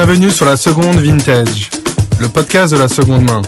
Bienvenue 0.00 0.30
sur 0.30 0.46
la 0.46 0.56
seconde 0.56 0.98
vintage, 0.98 1.70
le 2.20 2.28
podcast 2.28 2.72
de 2.72 2.78
la 2.78 2.86
seconde 2.86 3.24
main. 3.24 3.42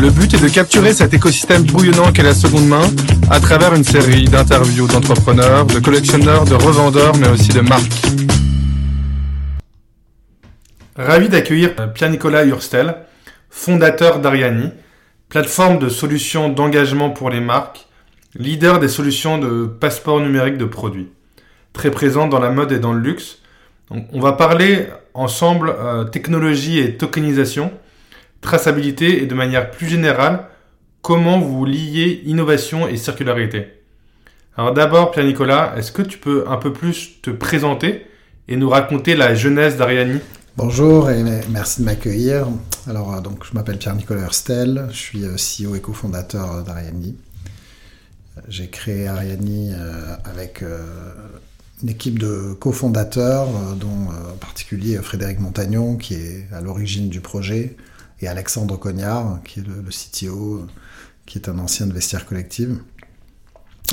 Le 0.00 0.10
but 0.10 0.34
est 0.34 0.42
de 0.42 0.48
capturer 0.48 0.92
cet 0.92 1.14
écosystème 1.14 1.62
bouillonnant 1.62 2.10
qu'est 2.10 2.24
la 2.24 2.34
seconde 2.34 2.66
main 2.66 2.82
à 3.30 3.38
travers 3.38 3.72
une 3.72 3.84
série 3.84 4.24
d'interviews 4.24 4.88
d'entrepreneurs, 4.88 5.64
de 5.64 5.78
collectionneurs, 5.78 6.44
de 6.44 6.54
revendeurs, 6.54 7.16
mais 7.18 7.28
aussi 7.28 7.50
de 7.50 7.60
marques. 7.60 8.02
Ravi 10.96 11.28
d'accueillir 11.28 11.76
Pierre-Nicolas 11.94 12.44
Hurstel, 12.44 12.96
fondateur 13.48 14.18
d'Ariani, 14.18 14.72
plateforme 15.28 15.78
de 15.78 15.88
solutions 15.88 16.48
d'engagement 16.48 17.10
pour 17.10 17.30
les 17.30 17.40
marques, 17.40 17.86
leader 18.34 18.80
des 18.80 18.88
solutions 18.88 19.38
de 19.38 19.66
passeport 19.66 20.18
numérique 20.18 20.58
de 20.58 20.64
produits, 20.64 21.10
très 21.72 21.92
présent 21.92 22.26
dans 22.26 22.40
la 22.40 22.50
mode 22.50 22.72
et 22.72 22.80
dans 22.80 22.92
le 22.92 22.98
luxe. 22.98 23.38
On 23.90 24.20
va 24.20 24.32
parler 24.32 24.88
ensemble 25.14 25.74
euh, 25.78 26.04
technologie 26.04 26.78
et 26.78 26.96
tokenisation 26.96 27.72
traçabilité 28.40 29.22
et 29.22 29.26
de 29.26 29.34
manière 29.34 29.70
plus 29.70 29.88
générale, 29.88 30.46
comment 31.02 31.40
vous 31.40 31.64
liez 31.64 32.22
innovation 32.26 32.86
et 32.86 32.96
circularité. 32.96 33.66
Alors 34.56 34.72
d'abord, 34.72 35.10
Pierre-Nicolas, 35.10 35.74
est-ce 35.76 35.90
que 35.90 36.02
tu 36.02 36.18
peux 36.18 36.44
un 36.48 36.56
peu 36.56 36.72
plus 36.72 37.20
te 37.22 37.30
présenter 37.30 38.06
et 38.46 38.56
nous 38.56 38.68
raconter 38.68 39.16
la 39.16 39.34
jeunesse 39.34 39.76
d'Ariani 39.76 40.20
Bonjour 40.56 41.10
et 41.10 41.22
merci 41.50 41.80
de 41.80 41.86
m'accueillir. 41.86 42.46
Alors 42.88 43.14
euh, 43.14 43.20
donc 43.20 43.44
je 43.44 43.52
m'appelle 43.52 43.78
Pierre-Nicolas 43.78 44.22
Herstel, 44.22 44.86
je 44.90 44.96
suis 44.96 45.24
euh, 45.24 45.34
CEO 45.36 45.74
et 45.74 45.80
cofondateur 45.80 46.62
d'Ariani. 46.62 47.16
J'ai 48.48 48.68
créé 48.68 49.08
Ariani 49.08 49.72
avec 50.26 50.62
une 51.82 51.88
équipe 51.90 52.18
de 52.18 52.54
cofondateurs, 52.58 53.48
dont 53.76 54.08
en 54.08 54.36
particulier 54.38 54.96
Frédéric 54.98 55.40
Montagnon, 55.40 55.96
qui 55.96 56.14
est 56.14 56.46
à 56.52 56.60
l'origine 56.60 57.08
du 57.08 57.20
projet, 57.20 57.76
et 58.20 58.28
Alexandre 58.28 58.76
Cognard, 58.76 59.40
qui 59.44 59.60
est 59.60 59.66
le, 59.66 59.82
CTO, 59.90 60.66
qui 61.26 61.38
est 61.38 61.48
un 61.48 61.58
ancien 61.58 61.86
de 61.86 61.92
Vestiaire 61.92 62.24
Collective. 62.24 62.78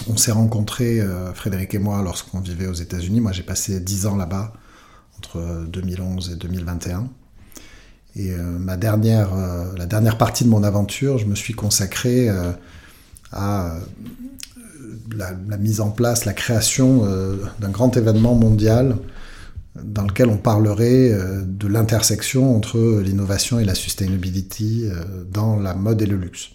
On 0.08 0.18
s'est 0.18 0.32
rencontrés, 0.32 1.02
euh, 1.02 1.34
Frédéric 1.34 1.74
et 1.74 1.80
moi, 1.80 2.02
lorsqu'on 2.02 2.40
vivait 2.40 2.68
aux 2.68 2.74
États-Unis. 2.74 3.22
Moi, 3.22 3.32
j'ai 3.32 3.44
passé 3.44 3.80
10 3.80 4.08
ans 4.08 4.16
là-bas, 4.16 4.54
entre 5.18 5.66
2011 5.68 6.32
et 6.32 6.36
2021. 6.36 7.10
Et 8.16 8.32
euh, 8.32 8.44
ma 8.44 8.78
dernière, 8.78 9.34
euh, 9.34 9.72
la 9.76 9.86
dernière 9.86 10.18
partie 10.18 10.44
de 10.44 10.50
mon 10.50 10.64
aventure, 10.64 11.18
je 11.18 11.26
me 11.26 11.36
suis 11.36 11.54
consacré 11.54 12.30
à 13.32 13.78
la, 15.16 15.58
mise 15.58 15.82
en 15.82 15.90
place, 15.90 16.26
la 16.26 16.34
création 16.34 17.06
d'un 17.60 17.70
grand 17.70 17.96
événement 17.98 18.36
mondial 18.36 18.98
dans 19.82 20.04
lequel 20.04 20.30
on 20.30 20.38
parlerait 20.38 21.12
euh, 21.12 21.42
de 21.44 21.68
l'intersection 21.68 22.56
entre 22.56 23.02
l'innovation 23.02 23.60
et 23.60 23.66
la 23.66 23.76
sustainability 23.76 24.84
euh, 24.86 25.04
dans 25.32 25.60
la 25.60 25.74
mode 25.74 26.02
et 26.02 26.06
le 26.06 26.18
luxe. 26.18 26.50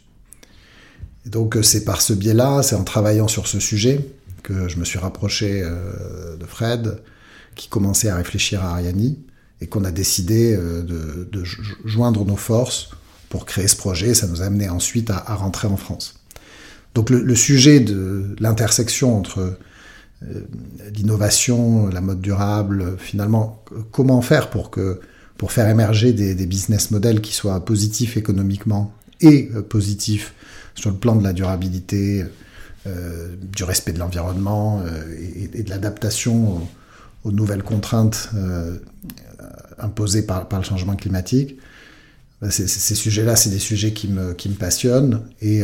Donc 1.27 1.57
euh, 1.57 1.63
c'est 1.63 1.85
par 1.85 2.01
ce 2.01 2.13
biais-là, 2.13 2.63
c'est 2.63 2.77
en 2.77 2.85
travaillant 2.85 3.29
sur 3.29 3.47
ce 3.47 3.59
sujet 3.59 4.09
que 4.43 4.69
je 4.69 4.79
me 4.79 4.85
suis 4.85 4.99
rapproché 4.99 5.61
de 5.61 6.47
Fred, 6.47 7.03
qui 7.55 7.69
commençait 7.69 8.09
à 8.09 8.17
réfléchir 8.17 8.65
à 8.65 8.71
Ariani, 8.71 9.19
et 9.61 9.67
qu'on 9.67 9.85
a 9.85 9.91
décidé 9.91 10.57
de, 10.57 11.45
joindre 11.85 12.25
nos 12.25 12.37
forces 12.37 12.89
pour 13.29 13.45
créer 13.45 13.69
ce 13.69 13.77
projet. 13.77 14.15
Ça 14.15 14.27
nous 14.27 14.41
a 14.41 14.47
amené 14.47 14.71
ensuite 14.71 15.11
à, 15.11 15.35
rentrer 15.35 15.69
en 15.69 15.77
France. 15.77 16.15
Donc 16.99 17.11
le 17.11 17.35
sujet 17.37 17.79
de 17.79 18.35
l'intersection 18.41 19.17
entre 19.17 19.57
euh, 20.25 20.41
l'innovation, 20.97 21.87
la 21.87 22.01
mode 22.01 22.21
durable, 22.21 22.97
finalement, 22.99 23.63
comment 23.93 24.21
faire 24.21 24.51
pour, 24.51 24.73
que, 24.73 24.99
pour 25.37 25.53
faire 25.53 25.69
émerger 25.69 26.13
des, 26.13 26.35
business 26.47 26.91
models 26.91 27.21
qui 27.21 27.33
soient 27.33 27.65
positifs 27.65 28.17
économiquement 28.17 28.93
et 29.21 29.49
euh, 29.55 29.63
positifs 29.63 30.35
sur 30.75 30.91
le 30.91 30.97
plan 30.97 31.15
de 31.15 31.23
la 31.23 31.33
durabilité, 31.33 32.25
euh, 32.89 33.29
du 33.41 33.63
respect 33.63 33.93
de 33.93 34.01
l'environnement 34.01 34.83
et, 35.55 35.63
de 35.63 35.71
l'adaptation 35.71 36.69
aux, 37.23 37.31
nouvelles 37.31 37.63
contraintes 37.63 38.31
imposées 39.79 40.23
par, 40.23 40.49
le 40.51 40.65
changement 40.65 40.97
climatique. 40.97 41.59
Ben, 42.43 42.51
ces 42.51 42.95
sujets-là, 42.97 43.37
c'est 43.37 43.51
des 43.51 43.61
sujets 43.61 43.93
qui 43.93 44.09
me, 44.09 44.33
qui 44.33 44.49
me 44.49 44.55
passionnent 44.57 45.23
et 45.41 45.63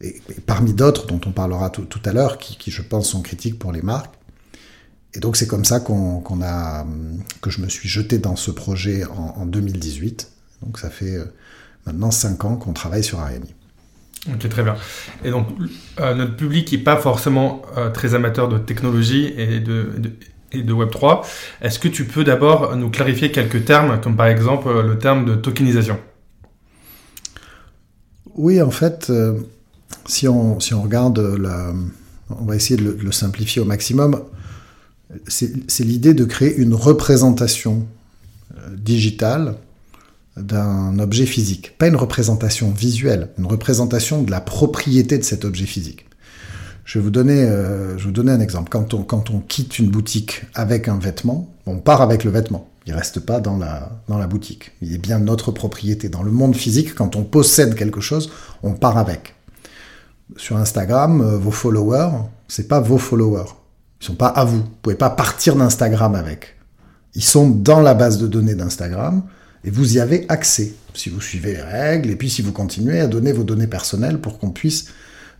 et, 0.00 0.20
parmi 0.44 0.72
d'autres 0.72 1.06
dont 1.06 1.20
on 1.26 1.32
parlera 1.32 1.70
tout, 1.70 1.86
à 2.04 2.12
l'heure, 2.12 2.38
qui, 2.38 2.70
je 2.70 2.82
pense 2.82 3.10
sont 3.10 3.22
critiques 3.22 3.58
pour 3.58 3.72
les 3.72 3.82
marques. 3.82 4.14
Et 5.14 5.20
donc 5.20 5.36
c'est 5.36 5.46
comme 5.46 5.64
ça 5.64 5.80
qu'on 5.80 6.42
a, 6.42 6.86
que 7.40 7.48
je 7.48 7.62
me 7.62 7.68
suis 7.68 7.88
jeté 7.88 8.18
dans 8.18 8.36
ce 8.36 8.50
projet 8.50 9.04
en, 9.04 9.46
2018. 9.46 10.30
Donc 10.62 10.78
ça 10.78 10.90
fait 10.90 11.16
euh, 11.16 11.24
maintenant 11.86 12.10
5 12.10 12.44
ans 12.44 12.56
qu'on 12.56 12.74
travaille 12.74 13.02
sur 13.02 13.20
Ariani. 13.20 13.54
Ok, 14.30 14.48
très 14.48 14.62
bien. 14.62 14.74
Et 15.24 15.30
donc, 15.30 15.46
euh, 16.00 16.14
notre 16.14 16.36
public 16.36 16.70
n'est 16.72 16.78
pas 16.78 16.96
forcément 16.96 17.62
euh, 17.76 17.90
très 17.90 18.14
amateur 18.14 18.48
de 18.48 18.58
technologie 18.58 19.32
et 19.38 19.60
de, 19.60 19.92
et 20.52 20.62
de 20.62 20.74
Web3. 20.74 21.24
Est-ce 21.62 21.78
que 21.78 21.88
tu 21.88 22.04
peux 22.04 22.24
d'abord 22.24 22.76
nous 22.76 22.90
clarifier 22.90 23.30
quelques 23.30 23.64
termes, 23.64 24.00
comme 24.00 24.16
par 24.16 24.26
exemple 24.26 24.68
le 24.82 24.98
terme 24.98 25.24
de 25.24 25.36
tokenisation? 25.36 25.98
Oui, 28.34 28.60
en 28.60 28.70
fait, 28.70 29.10
si 30.06 30.28
on, 30.28 30.60
si 30.60 30.74
on 30.74 30.82
regarde, 30.82 31.18
la, 31.18 31.72
on 32.30 32.44
va 32.44 32.56
essayer 32.56 32.76
de 32.76 32.96
le, 33.00 33.12
simplifier 33.12 33.62
au 33.62 33.64
maximum, 33.64 34.22
c'est 35.28 35.84
l'idée 35.84 36.14
de 36.14 36.24
créer 36.24 36.56
une 36.56 36.74
représentation 36.74 37.86
euh, 38.56 38.76
digitale 38.76 39.56
d'un 40.36 40.98
objet 40.98 41.26
physique. 41.26 41.78
Pas 41.78 41.86
une 41.86 41.96
représentation 41.96 42.70
visuelle, 42.70 43.30
une 43.38 43.46
représentation 43.46 44.22
de 44.22 44.30
la 44.30 44.40
propriété 44.40 45.16
de 45.16 45.22
cet 45.22 45.44
objet 45.44 45.64
physique. 45.64 46.06
Je 46.84 46.98
vais 46.98 47.04
vous 47.04 47.10
donner, 47.10 47.42
euh, 47.42 47.96
je 47.96 48.04
vous 48.04 48.12
donner 48.12 48.32
un 48.32 48.40
exemple. 48.40 48.68
Quand 48.68 48.94
on, 48.94 49.02
quand 49.02 49.30
on 49.30 49.40
quitte 49.40 49.78
une 49.78 49.88
boutique 49.88 50.42
avec 50.54 50.88
un 50.88 50.98
vêtement, 50.98 51.52
on 51.64 51.78
part 51.78 52.02
avec 52.02 52.22
le 52.22 52.30
vêtement. 52.30 52.68
Il 52.86 52.92
reste 52.92 53.20
pas 53.20 53.40
dans 53.40 53.56
la, 53.56 53.90
dans 54.08 54.18
la 54.18 54.26
boutique. 54.26 54.72
Il 54.82 54.94
est 54.94 54.98
bien 54.98 55.18
notre 55.18 55.50
propriété. 55.50 56.08
Dans 56.08 56.22
le 56.22 56.30
monde 56.30 56.54
physique, 56.54 56.94
quand 56.94 57.16
on 57.16 57.24
possède 57.24 57.74
quelque 57.74 58.00
chose, 58.00 58.30
on 58.62 58.74
part 58.74 58.98
avec 58.98 59.35
sur 60.36 60.56
Instagram, 60.56 61.20
euh, 61.20 61.38
vos 61.38 61.50
followers, 61.50 62.10
c'est 62.48 62.68
pas 62.68 62.80
vos 62.80 62.98
followers. 62.98 63.50
Ils 64.00 64.06
sont 64.06 64.14
pas 64.14 64.28
à 64.28 64.44
vous. 64.44 64.58
Vous 64.58 64.70
pouvez 64.82 64.96
pas 64.96 65.10
partir 65.10 65.56
d'Instagram 65.56 66.14
avec. 66.14 66.56
Ils 67.14 67.24
sont 67.24 67.48
dans 67.48 67.80
la 67.80 67.94
base 67.94 68.18
de 68.18 68.26
données 68.26 68.54
d'Instagram 68.54 69.22
et 69.64 69.70
vous 69.70 69.96
y 69.96 70.00
avez 70.00 70.26
accès 70.28 70.74
si 70.94 71.08
vous 71.08 71.20
suivez 71.20 71.54
les 71.54 71.62
règles 71.62 72.10
et 72.10 72.16
puis 72.16 72.28
si 72.28 72.42
vous 72.42 72.52
continuez 72.52 73.00
à 73.00 73.06
donner 73.06 73.32
vos 73.32 73.44
données 73.44 73.66
personnelles 73.66 74.20
pour 74.20 74.38
qu'on 74.38 74.50
puisse 74.50 74.88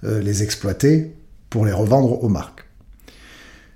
euh, 0.04 0.20
les 0.20 0.42
exploiter 0.42 1.14
pour 1.50 1.66
les 1.66 1.72
revendre 1.72 2.22
aux 2.22 2.28
marques. 2.28 2.64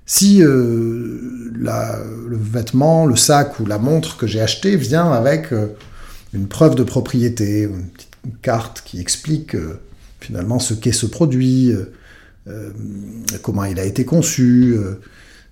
Si 0.06 0.42
euh, 0.42 1.50
le 1.52 2.36
vêtement, 2.36 3.06
le 3.06 3.16
sac 3.16 3.60
ou 3.60 3.66
la 3.66 3.78
montre 3.78 4.16
que 4.16 4.26
j'ai 4.26 4.40
acheté 4.40 4.76
vient 4.76 5.12
avec 5.12 5.48
une 6.32 6.48
preuve 6.48 6.74
de 6.74 6.82
propriété, 6.82 7.62
une 7.62 7.88
petite 7.88 8.16
carte 8.42 8.82
qui 8.84 9.00
explique 9.00 9.54
finalement 10.20 10.58
ce 10.58 10.74
qu'est 10.74 10.92
ce 10.92 11.06
produit, 11.06 11.70
euh, 11.70 11.92
euh, 12.48 12.70
comment 13.42 13.64
il 13.64 13.78
a 13.78 13.84
été 13.84 14.04
conçu. 14.04 14.74
Euh. 14.76 15.00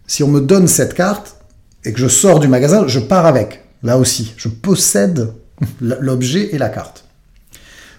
Si 0.06 0.22
on 0.22 0.28
me 0.28 0.40
donne 0.40 0.68
cette 0.68 0.94
carte 0.94 1.36
et 1.84 1.92
que 1.92 1.98
je 1.98 2.08
sors 2.08 2.40
du 2.40 2.48
magasin, 2.48 2.86
je 2.86 3.00
pars 3.00 3.26
avec. 3.26 3.64
Là 3.82 3.98
aussi, 3.98 4.34
je 4.36 4.48
possède 4.48 5.32
l'objet 5.80 6.54
et 6.54 6.58
la 6.58 6.68
carte. 6.68 7.04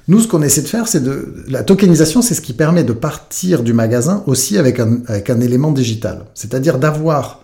Nous, 0.07 0.21
ce 0.21 0.27
qu'on 0.27 0.41
essaie 0.41 0.63
de 0.63 0.67
faire, 0.67 0.87
c'est 0.87 1.03
de... 1.03 1.35
La 1.47 1.63
tokenisation, 1.63 2.23
c'est 2.23 2.33
ce 2.33 2.41
qui 2.41 2.53
permet 2.53 2.83
de 2.83 2.93
partir 2.93 3.61
du 3.61 3.73
magasin 3.73 4.23
aussi 4.25 4.57
avec 4.57 4.79
un, 4.79 5.01
avec 5.05 5.29
un 5.29 5.39
élément 5.39 5.71
digital. 5.71 6.25
C'est-à-dire 6.33 6.79
d'avoir 6.79 7.43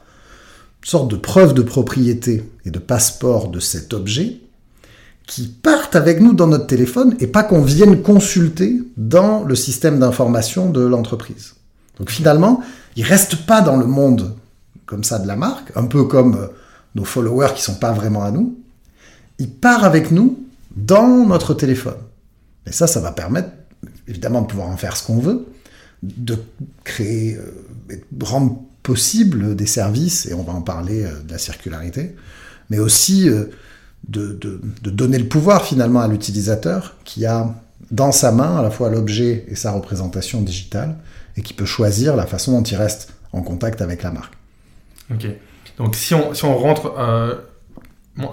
une 0.82 0.90
sorte 0.90 1.12
de 1.12 1.16
preuve 1.16 1.54
de 1.54 1.62
propriété 1.62 2.44
et 2.66 2.72
de 2.72 2.80
passeport 2.80 3.50
de 3.50 3.60
cet 3.60 3.94
objet 3.94 4.40
qui 5.28 5.48
partent 5.48 5.96
avec 5.96 6.22
nous 6.22 6.34
dans 6.34 6.48
notre 6.48 6.68
téléphone 6.68 7.16
et 7.20 7.28
pas 7.28 7.44
qu'on 7.44 7.62
vienne 7.62 8.02
consulter 8.02 8.82
dans 8.98 9.44
le 9.44 9.56
système 9.56 10.00
d'information 10.00 10.70
de 10.70 10.82
l'entreprise. 10.82 11.56
Donc 11.98 12.12
finalement, 12.12 12.62
ils 12.96 13.04
restent 13.04 13.46
pas 13.46 13.62
dans 13.62 13.78
le 13.78 13.86
monde 13.86 14.36
comme 14.86 15.04
ça 15.04 15.18
de 15.20 15.28
la 15.28 15.36
marque, 15.36 15.72
un 15.76 15.86
peu 15.86 16.04
comme 16.04 16.36
euh, 16.36 16.48
nos 16.94 17.06
followers 17.06 17.54
qui 17.56 17.62
sont 17.64 17.76
pas 17.76 17.92
vraiment 17.92 18.24
à 18.24 18.32
nous. 18.32 18.60
Ils 19.40 19.50
partent 19.50 19.84
avec 19.84 20.12
nous 20.12 20.46
dans 20.76 21.26
notre 21.26 21.54
téléphone. 21.54 21.98
Et 22.68 22.72
ça, 22.72 22.86
ça 22.86 23.00
va 23.00 23.12
permettre 23.12 23.50
évidemment 24.08 24.42
de 24.42 24.48
pouvoir 24.48 24.70
en 24.70 24.78
faire 24.78 24.96
ce 24.96 25.06
qu'on 25.06 25.18
veut, 25.18 25.48
de 26.04 26.38
créer, 26.84 27.36
euh, 27.36 27.96
de 28.12 28.26
rendre 28.26 28.62
possible 28.84 29.56
des 29.56 29.66
services, 29.66 30.28
et 30.28 30.36
on 30.36 30.44
va 30.44 30.54
en 30.54 30.62
parler 30.62 31.04
euh, 31.04 31.20
de 31.24 31.32
la 31.32 31.40
circularité, 31.40 32.16
mais 32.70 32.78
aussi 32.78 33.30
de, 34.08 34.62
donner 34.84 35.18
le 35.18 35.28
pouvoir 35.28 35.66
finalement 35.66 36.02
à 36.02 36.08
l'utilisateur 36.08 36.96
qui 37.04 37.26
a 37.26 37.54
dans 37.92 38.12
sa 38.12 38.32
main 38.32 38.58
à 38.58 38.62
la 38.62 38.72
fois 38.72 38.90
l'objet 38.90 39.46
et 39.48 39.56
sa 39.56 39.72
représentation 39.72 40.42
digitale 40.42 40.96
et 41.38 41.42
qui 41.42 41.54
peut 41.54 41.66
choisir 41.66 42.16
la 42.16 42.26
façon 42.26 42.54
dont 42.54 42.64
il 42.64 42.76
reste 42.76 43.14
en 43.34 43.42
contact 43.42 43.82
avec 43.82 44.04
la 44.04 44.12
marque. 44.12 44.34
Ok. 45.12 45.28
Donc 45.78 45.96
si 45.96 46.14
on, 46.14 46.34
si 46.34 46.46
on 46.46 46.56
rentre 46.56 46.94
euh, 46.98 47.36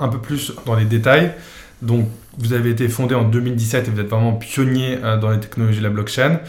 un 0.00 0.08
peu 0.08 0.18
plus 0.18 0.52
dans 0.66 0.76
les 0.76 0.84
détails. 0.84 1.32
Donc, 1.80 2.06
vous 2.38 2.52
avez 2.52 2.70
été 2.70 2.88
fondé 2.88 3.14
en 3.14 3.24
2017 3.24 3.88
et 3.88 3.90
vous 3.90 4.00
êtes 4.00 4.08
vraiment 4.08 4.34
pionnier 4.34 4.98
dans 5.20 5.30
les 5.30 5.40
technologies 5.40 5.78
de 5.78 5.82
la 5.82 5.90
blockchain. 5.90 6.40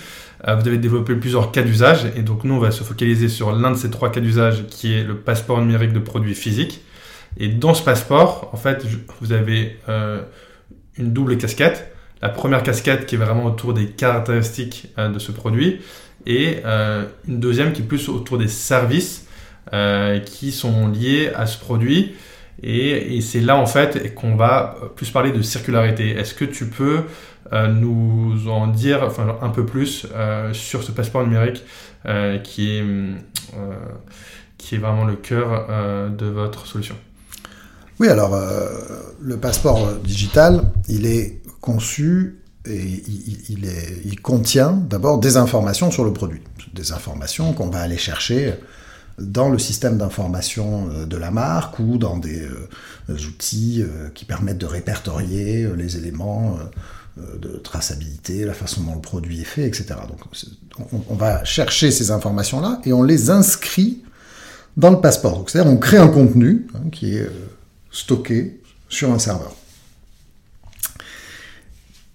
vous 0.44 0.68
avez 0.68 0.78
développé 0.78 1.16
plusieurs 1.16 1.52
cas 1.52 1.64
d'usage 1.64 2.06
et 2.16 2.22
donc 2.22 2.44
nous, 2.44 2.54
on 2.54 2.60
va 2.60 2.72
se 2.72 2.84
focaliser 2.84 3.28
sur 3.28 3.52
l'un 3.52 3.72
de 3.72 3.75
ces 3.75 3.90
trois 3.90 4.12
cas 4.12 4.22
d'usage 4.22 4.66
qui 4.70 4.94
est 4.94 5.04
le 5.04 5.18
passeport 5.18 5.60
numérique 5.60 5.92
de 5.92 6.00
produits 6.00 6.36
physiques. 6.36 6.84
Et 7.38 7.48
dans 7.48 7.74
ce 7.74 7.84
passeport, 7.84 8.50
en 8.54 8.58
fait, 8.58 8.86
vous 9.20 9.32
avez 9.32 9.78
une 10.98 11.14
double 11.14 11.38
casquette. 11.38 11.94
La 12.22 12.30
première 12.30 12.64
casquette 12.64 13.06
qui 13.06 13.16
est 13.16 13.18
vraiment 13.18 13.46
autour 13.46 13.74
des 13.74 13.88
caractéristiques 13.88 14.88
euh, 14.98 15.10
de 15.10 15.20
ce 15.20 15.34
produit 15.34 15.82
et 16.26 16.60
euh, 16.64 17.04
une 17.28 17.42
deuxième 17.42 17.74
qui 17.74 17.82
est 17.82 17.86
plus 17.86 18.08
autour 18.08 18.38
des 18.38 18.48
services 18.48 19.28
euh, 19.74 20.20
qui 20.20 20.54
sont 20.54 20.88
liés 20.88 21.32
à 21.36 21.46
ce 21.46 21.60
produit. 21.60 22.16
Et, 22.62 23.20
c'est 23.20 23.42
là 23.42 23.58
en 23.58 23.66
fait 23.66 24.16
qu'on 24.16 24.38
va 24.38 24.78
plus 24.96 25.10
parler 25.10 25.32
de 25.34 25.42
circularité. 25.42 26.12
Est-ce 26.12 26.34
que 26.34 26.46
tu 26.46 26.68
peux 26.70 27.02
nous 27.52 28.48
en 28.48 28.68
dire 28.68 29.10
un 29.42 29.50
peu 29.50 29.66
plus 29.66 30.08
sur 30.54 30.84
ce 30.84 30.92
passeport 30.92 31.24
numérique 31.24 31.64
qui, 32.44 32.78
est, 32.78 32.84
qui 34.58 34.76
est 34.76 34.78
vraiment 34.78 35.04
le 35.04 35.16
cœur 35.16 35.68
de 36.10 36.26
votre 36.28 36.68
solution? 36.68 36.96
Oui, 38.00 38.07
alors 38.07 38.34
euh, 38.34 38.68
le 39.22 39.38
passeport 39.38 39.95
digital, 40.04 40.63
il 40.88 41.06
est 41.06 41.42
conçu 41.62 42.40
et 42.66 43.04
il, 43.50 44.22
contient 44.22 44.72
d'abord 44.72 45.19
des 45.19 45.36
informations 45.36 45.92
sur 45.92 46.06
le 46.06 46.13
produit, 46.13 46.42
des 46.74 46.94
informations 46.94 47.51
qu'on 47.51 47.68
va 47.68 47.81
aller 47.81 47.98
chercher 47.98 48.56
dans 49.19 49.50
le 49.50 49.60
système 49.60 49.98
d'information 49.98 50.90
euh, 50.90 51.06
de 51.06 51.18
la 51.18 51.30
marque 51.30 51.78
ou 51.80 51.98
dans 51.98 52.18
des, 52.18 52.42
euh, 52.42 53.28
outils 53.28 53.84
qui 54.16 54.25
permettent 54.25 54.57
de 54.57 54.66
répertorier 54.66 55.68
les 55.75 55.98
éléments 55.98 56.57
de 57.18 57.50
traçabilité, 57.57 58.46
la 58.46 58.54
façon 58.54 58.81
dont 58.81 58.96
le 58.96 59.01
produit 59.01 59.42
est 59.42 59.46
fait, 59.46 59.68
etc. 59.68 59.96
Donc 60.07 60.19
on, 61.10 61.16
va 61.16 61.44
chercher 61.44 61.92
ces 61.92 62.12
informations-là 62.12 62.80
et 62.86 62.94
on 62.94 63.04
les 63.04 63.30
inscrit 63.30 64.04
dans 64.78 64.89
le 64.89 65.01
passeport. 65.01 65.44
C'est-à-dire 65.48 65.72
on 65.72 65.78
crée 65.78 65.98
un 65.98 66.07
contenu 66.07 66.66
hein, 66.74 66.89
qui 66.92 67.18
est 67.18 67.30
stocké 67.94 68.60
sur 68.90 69.13
un 69.13 69.19
serveur. 69.19 69.56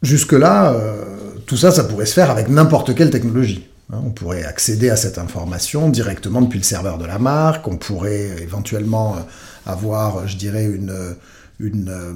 Jusque-là, 0.03 0.73
euh, 0.73 1.05
tout 1.47 1.57
ça, 1.57 1.71
ça 1.71 1.85
pourrait 1.85 2.07
se 2.07 2.13
faire 2.13 2.31
avec 2.31 2.49
n'importe 2.49 2.95
quelle 2.95 3.11
technologie. 3.11 3.67
Hein. 3.91 4.03
on 4.05 4.11
pourrait 4.11 4.45
accéder 4.45 4.91
à 4.91 4.97
cette 4.97 5.17
information 5.17 5.89
directement 5.89 6.43
depuis 6.43 6.59
le 6.59 6.65
serveur 6.65 6.99
de 6.99 7.07
la 7.07 7.19
marque, 7.19 7.67
on 7.67 7.79
pourrait 7.79 8.43
éventuellement 8.43 9.17
euh, 9.17 9.21
avoir, 9.65 10.29
je 10.29 10.37
dirais, 10.37 10.67
une, 10.67 11.17
une, 11.59 11.89
euh, 11.89 12.13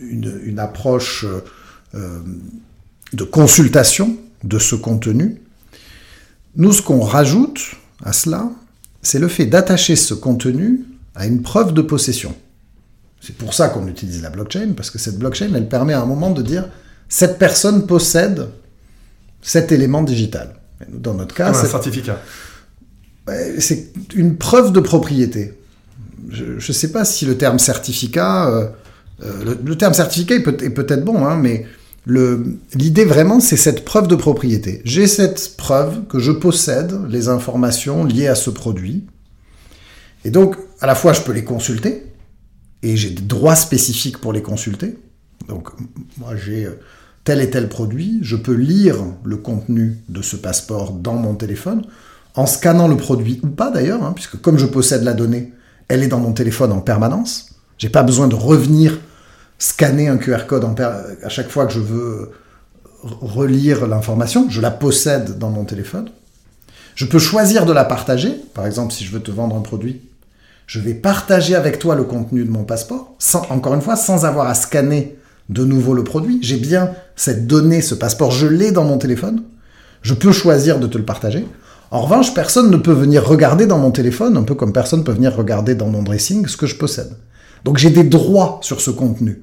une, 0.00 0.58
approche 0.58 1.24
de 1.94 3.24
consultation 3.24 4.16
de 4.44 4.58
ce 4.58 4.74
contenu. 4.74 5.40
Nous, 6.56 6.72
ce 6.72 6.82
qu'on 6.82 7.00
rajoute 7.00 7.60
à 8.04 8.12
cela, 8.12 8.50
c'est 9.08 9.18
le 9.18 9.28
fait 9.28 9.46
d'attacher 9.46 9.96
ce 9.96 10.12
contenu 10.12 10.84
à 11.14 11.26
une 11.26 11.40
preuve 11.40 11.72
de 11.72 11.80
possession. 11.80 12.34
C'est 13.22 13.34
pour 13.34 13.54
ça 13.54 13.70
qu'on 13.70 13.88
utilise 13.88 14.22
la 14.22 14.28
blockchain, 14.28 14.74
parce 14.76 14.90
que 14.90 14.98
cette 14.98 15.18
blockchain, 15.18 15.50
elle 15.54 15.66
permet 15.66 15.94
à 15.94 16.02
un 16.02 16.04
moment 16.04 16.30
de 16.30 16.42
dire 16.42 16.68
cette 17.08 17.38
personne 17.38 17.86
possède 17.86 18.48
cet 19.40 19.72
élément 19.72 20.02
digital. 20.02 20.56
Dans 20.90 21.14
notre 21.14 21.34
cas, 21.34 21.54
c'est 21.54 21.66
un 21.66 21.70
certificat. 21.70 22.20
C'est 23.58 23.92
une 24.14 24.36
preuve 24.36 24.72
de 24.72 24.80
propriété. 24.80 25.58
Je 26.28 26.44
ne 26.56 26.72
sais 26.74 26.92
pas 26.92 27.06
si 27.06 27.24
le 27.24 27.38
terme 27.38 27.58
certificat, 27.58 28.50
euh, 28.50 28.68
euh, 29.22 29.54
le, 29.64 29.78
terme 29.78 29.94
certificat 29.94 30.34
est 30.34 30.70
peut-être 30.70 31.02
bon, 31.02 31.26
hein, 31.26 31.36
mais 31.36 31.66
L'idée 32.08 33.04
vraiment, 33.04 33.38
c'est 33.38 33.56
cette 33.56 33.84
preuve 33.84 34.08
de 34.08 34.16
propriété. 34.16 34.80
J'ai 34.84 35.06
cette 35.06 35.56
preuve 35.58 36.06
que 36.06 36.18
je 36.18 36.32
possède 36.32 36.94
les 37.08 37.28
informations 37.28 38.04
liées 38.04 38.28
à 38.28 38.34
ce 38.34 38.48
produit. 38.48 39.04
Et 40.24 40.30
donc, 40.30 40.56
à 40.80 40.86
la 40.86 40.94
fois, 40.94 41.12
je 41.12 41.20
peux 41.20 41.32
les 41.32 41.44
consulter, 41.44 42.06
et 42.82 42.96
j'ai 42.96 43.10
des 43.10 43.22
droits 43.22 43.56
spécifiques 43.56 44.18
pour 44.18 44.32
les 44.32 44.42
consulter. 44.42 44.96
Donc, 45.48 45.68
moi, 46.16 46.34
j'ai 46.34 46.64
euh, 46.64 46.80
tel 47.24 47.40
et 47.40 47.50
tel 47.50 47.68
produit, 47.68 48.18
je 48.22 48.36
peux 48.36 48.54
lire 48.54 48.96
le 49.24 49.36
contenu 49.36 49.98
de 50.08 50.22
ce 50.22 50.36
passeport 50.36 50.92
dans 50.92 51.14
mon 51.14 51.34
téléphone, 51.34 51.84
en 52.34 52.46
scannant 52.46 52.88
le 52.88 52.96
produit 52.96 53.40
ou 53.42 53.48
pas 53.48 53.70
d'ailleurs, 53.70 54.02
hein, 54.02 54.12
puisque 54.14 54.40
comme 54.40 54.58
je 54.58 54.66
possède 54.66 55.02
la 55.02 55.12
donnée, 55.12 55.52
elle 55.88 56.02
est 56.02 56.08
dans 56.08 56.20
mon 56.20 56.32
téléphone 56.32 56.72
en 56.72 56.80
permanence. 56.80 57.50
J'ai 57.76 57.90
pas 57.90 58.02
besoin 58.02 58.28
de 58.28 58.34
revenir 58.34 58.98
scanner 59.58 60.08
un 60.08 60.16
QR 60.16 60.46
code 60.46 60.64
à 60.80 61.28
chaque 61.28 61.50
fois 61.50 61.66
que 61.66 61.72
je 61.72 61.80
veux 61.80 62.30
relire 63.02 63.86
l'information. 63.86 64.46
Je 64.48 64.60
la 64.60 64.70
possède 64.70 65.38
dans 65.38 65.50
mon 65.50 65.64
téléphone. 65.64 66.10
Je 66.94 67.04
peux 67.04 67.18
choisir 67.18 67.66
de 67.66 67.72
la 67.72 67.84
partager. 67.84 68.34
Par 68.54 68.66
exemple, 68.66 68.92
si 68.92 69.04
je 69.04 69.12
veux 69.12 69.20
te 69.20 69.30
vendre 69.30 69.56
un 69.56 69.60
produit, 69.60 70.00
je 70.66 70.80
vais 70.80 70.94
partager 70.94 71.54
avec 71.54 71.78
toi 71.78 71.94
le 71.94 72.04
contenu 72.04 72.44
de 72.44 72.50
mon 72.50 72.64
passeport, 72.64 73.16
encore 73.50 73.74
une 73.74 73.80
fois, 73.80 73.96
sans 73.96 74.24
avoir 74.24 74.48
à 74.48 74.54
scanner 74.54 75.16
de 75.48 75.64
nouveau 75.64 75.94
le 75.94 76.04
produit. 76.04 76.38
J'ai 76.42 76.56
bien 76.56 76.90
cette 77.16 77.46
donnée, 77.46 77.80
ce 77.80 77.94
passeport, 77.94 78.30
je 78.30 78.46
l'ai 78.46 78.72
dans 78.72 78.84
mon 78.84 78.98
téléphone. 78.98 79.44
Je 80.02 80.14
peux 80.14 80.32
choisir 80.32 80.78
de 80.78 80.86
te 80.86 80.98
le 80.98 81.04
partager. 81.04 81.46
En 81.90 82.02
revanche, 82.02 82.34
personne 82.34 82.70
ne 82.70 82.76
peut 82.76 82.92
venir 82.92 83.26
regarder 83.26 83.66
dans 83.66 83.78
mon 83.78 83.90
téléphone, 83.90 84.36
un 84.36 84.42
peu 84.42 84.54
comme 84.54 84.74
personne 84.74 85.04
peut 85.04 85.12
venir 85.12 85.34
regarder 85.34 85.74
dans 85.74 85.88
mon 85.88 86.02
dressing 86.02 86.46
ce 86.46 86.56
que 86.56 86.66
je 86.66 86.76
possède. 86.76 87.16
Donc 87.64 87.78
j'ai 87.78 87.90
des 87.90 88.04
droits 88.04 88.58
sur 88.62 88.80
ce 88.80 88.90
contenu. 88.90 89.42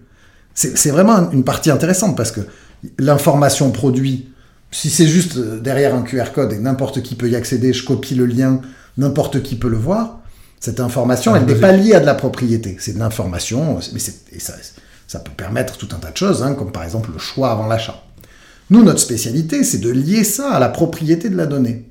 C'est 0.56 0.90
vraiment 0.90 1.30
une 1.32 1.44
partie 1.44 1.70
intéressante 1.70 2.16
parce 2.16 2.32
que 2.32 2.40
l'information 2.98 3.72
produit, 3.72 4.30
si 4.72 4.90
c'est 4.90 5.08
juste 5.08 5.38
euh, 5.38 5.60
derrière 5.60 5.94
un 5.94 6.02
QR 6.02 6.32
code 6.34 6.54
et 6.54 6.58
n'importe 6.58 7.02
qui 7.02 7.16
peut 7.16 7.30
y 7.30 7.36
accéder, 7.36 7.74
je 7.74 7.86
copie 7.86 8.16
le 8.16 8.26
lien, 8.26 8.62
n'importe 8.98 9.44
qui 9.44 9.56
peut 9.56 9.68
le 9.68 9.78
voir, 9.78 10.20
cette 10.60 10.80
information, 10.80 11.34
ah, 11.34 11.38
elle 11.38 11.46
n'est 11.46 11.60
pas 11.60 11.74
liée 11.74 11.94
à 11.94 12.00
de 12.00 12.06
la 12.06 12.16
propriété. 12.16 12.78
C'est 12.80 12.94
de 12.94 13.00
l'information, 13.00 13.80
mais 13.94 14.00
et 14.32 14.40
ça, 14.40 14.54
ça, 15.08 15.20
peut 15.20 15.32
permettre 15.36 15.78
tout 15.78 15.90
un 15.94 16.00
tas 16.00 16.12
de 16.12 16.18
choses, 16.18 16.42
hein, 16.42 16.54
comme 16.54 16.72
par 16.72 16.84
exemple 16.84 17.12
le 17.12 17.20
choix 17.20 17.52
avant 17.52 17.68
l'achat. 17.68 18.04
Nous, 18.70 18.84
notre 18.84 19.00
spécialité, 19.00 19.64
c'est 19.64 19.78
de 19.78 19.92
lier 19.92 20.24
ça 20.24 20.52
à 20.52 20.60
la 20.60 20.70
propriété 20.70 21.30
de 21.30 21.36
la 21.36 21.46
donnée. 21.46 21.90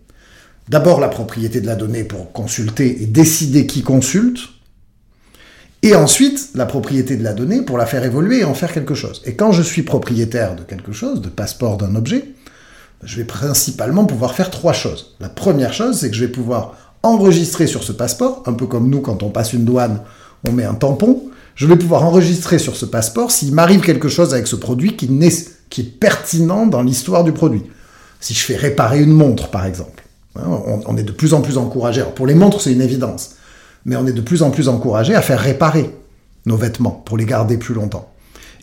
D'abord, 0.69 0.99
la 0.99 1.09
propriété 1.09 1.61
de 1.61 1.67
la 1.67 1.77
donnée 1.77 2.05
pour 2.05 2.33
consulter 2.33 3.03
et 3.03 3.07
décider 3.07 3.67
qui 3.67 3.83
consulte, 3.83 4.41
et 5.85 5.95
ensuite, 5.95 6.49
la 6.55 6.65
propriété 6.65 7.15
de 7.15 7.23
la 7.23 7.35
donnée 7.35 7.61
pour 7.61 7.77
la 7.77 7.85
faire 7.85 8.05
évoluer 8.05 8.39
et 8.39 8.45
en 8.45 8.55
faire 8.55 8.73
quelque 8.73 8.95
chose. 8.95 9.21
Et 9.27 9.35
quand 9.35 9.53
je 9.53 9.61
suis 9.61 9.83
propriétaire 9.83 10.57
de 10.57 10.63
quelque 10.63 10.93
chose, 10.93 11.21
de 11.21 11.29
passeport 11.29 11.77
d'un 11.77 11.95
objet, 11.95 12.31
je 13.03 13.17
vais 13.19 13.25
principalement 13.25 14.07
pouvoir 14.07 14.35
faire 14.35 14.49
trois 14.49 14.73
choses. 14.73 15.15
La 15.21 15.29
première 15.29 15.75
chose, 15.75 15.99
c'est 15.99 16.09
que 16.09 16.17
je 16.17 16.25
vais 16.25 16.33
pouvoir 16.33 16.75
enregistrer 17.03 17.67
sur 17.67 17.85
ce 17.85 17.93
passeport, 17.93 18.43
un 18.47 18.55
peu 18.55 18.65
comme 18.65 18.89
nous 18.89 19.03
quand 19.03 19.23
on 19.23 19.29
passe 19.29 19.53
une 19.53 19.67
douane, 19.67 20.01
on 20.49 20.53
met 20.53 20.65
un 20.65 20.73
tampon, 20.73 21.25
je 21.55 21.67
vais 21.67 21.77
pouvoir 21.77 22.03
enregistrer 22.03 22.59
sur 22.59 22.77
ce 22.77 22.87
passeport 22.87 23.31
s'il 23.31 23.53
m'arrive 23.53 23.83
quelque 23.83 24.09
chose 24.09 24.33
avec 24.33 24.47
ce 24.47 24.57
produit 24.57 24.97
qui, 24.97 25.07
est 25.07 26.01
pertinent 26.01 26.67
dans 26.67 26.81
l'histoire 26.81 27.25
du 27.25 27.33
produit. 27.33 27.65
Si 28.21 28.33
je 28.33 28.41
fais 28.41 28.57
réparer 28.57 29.03
une 29.03 29.13
montre, 29.13 29.51
par 29.51 29.67
exemple. 29.67 30.03
Hein, 30.37 30.47
on, 30.87 30.97
est 30.97 31.03
de 31.03 31.13
plus 31.13 31.35
en 31.35 31.43
plus 31.43 31.59
encouragé. 31.59 32.03
pour 32.17 32.27
les 32.27 32.35
montres, 32.35 32.63
c'est 32.63 32.73
une 32.73 32.81
évidence 32.81 33.35
mais 33.85 33.97
on 33.97 34.07
est 34.07 34.13
de 34.13 34.21
plus 34.21 34.43
en 34.43 34.51
plus 34.51 34.69
encouragé 34.69 35.15
à 35.15 35.23
faire 35.23 35.41
réparer 35.41 35.91
nos 36.47 36.57
vêtements 36.57 37.03
pour 37.05 37.17
les 37.17 37.25
garder 37.25 37.57
plus 37.57 37.75
longtemps. 37.75 38.11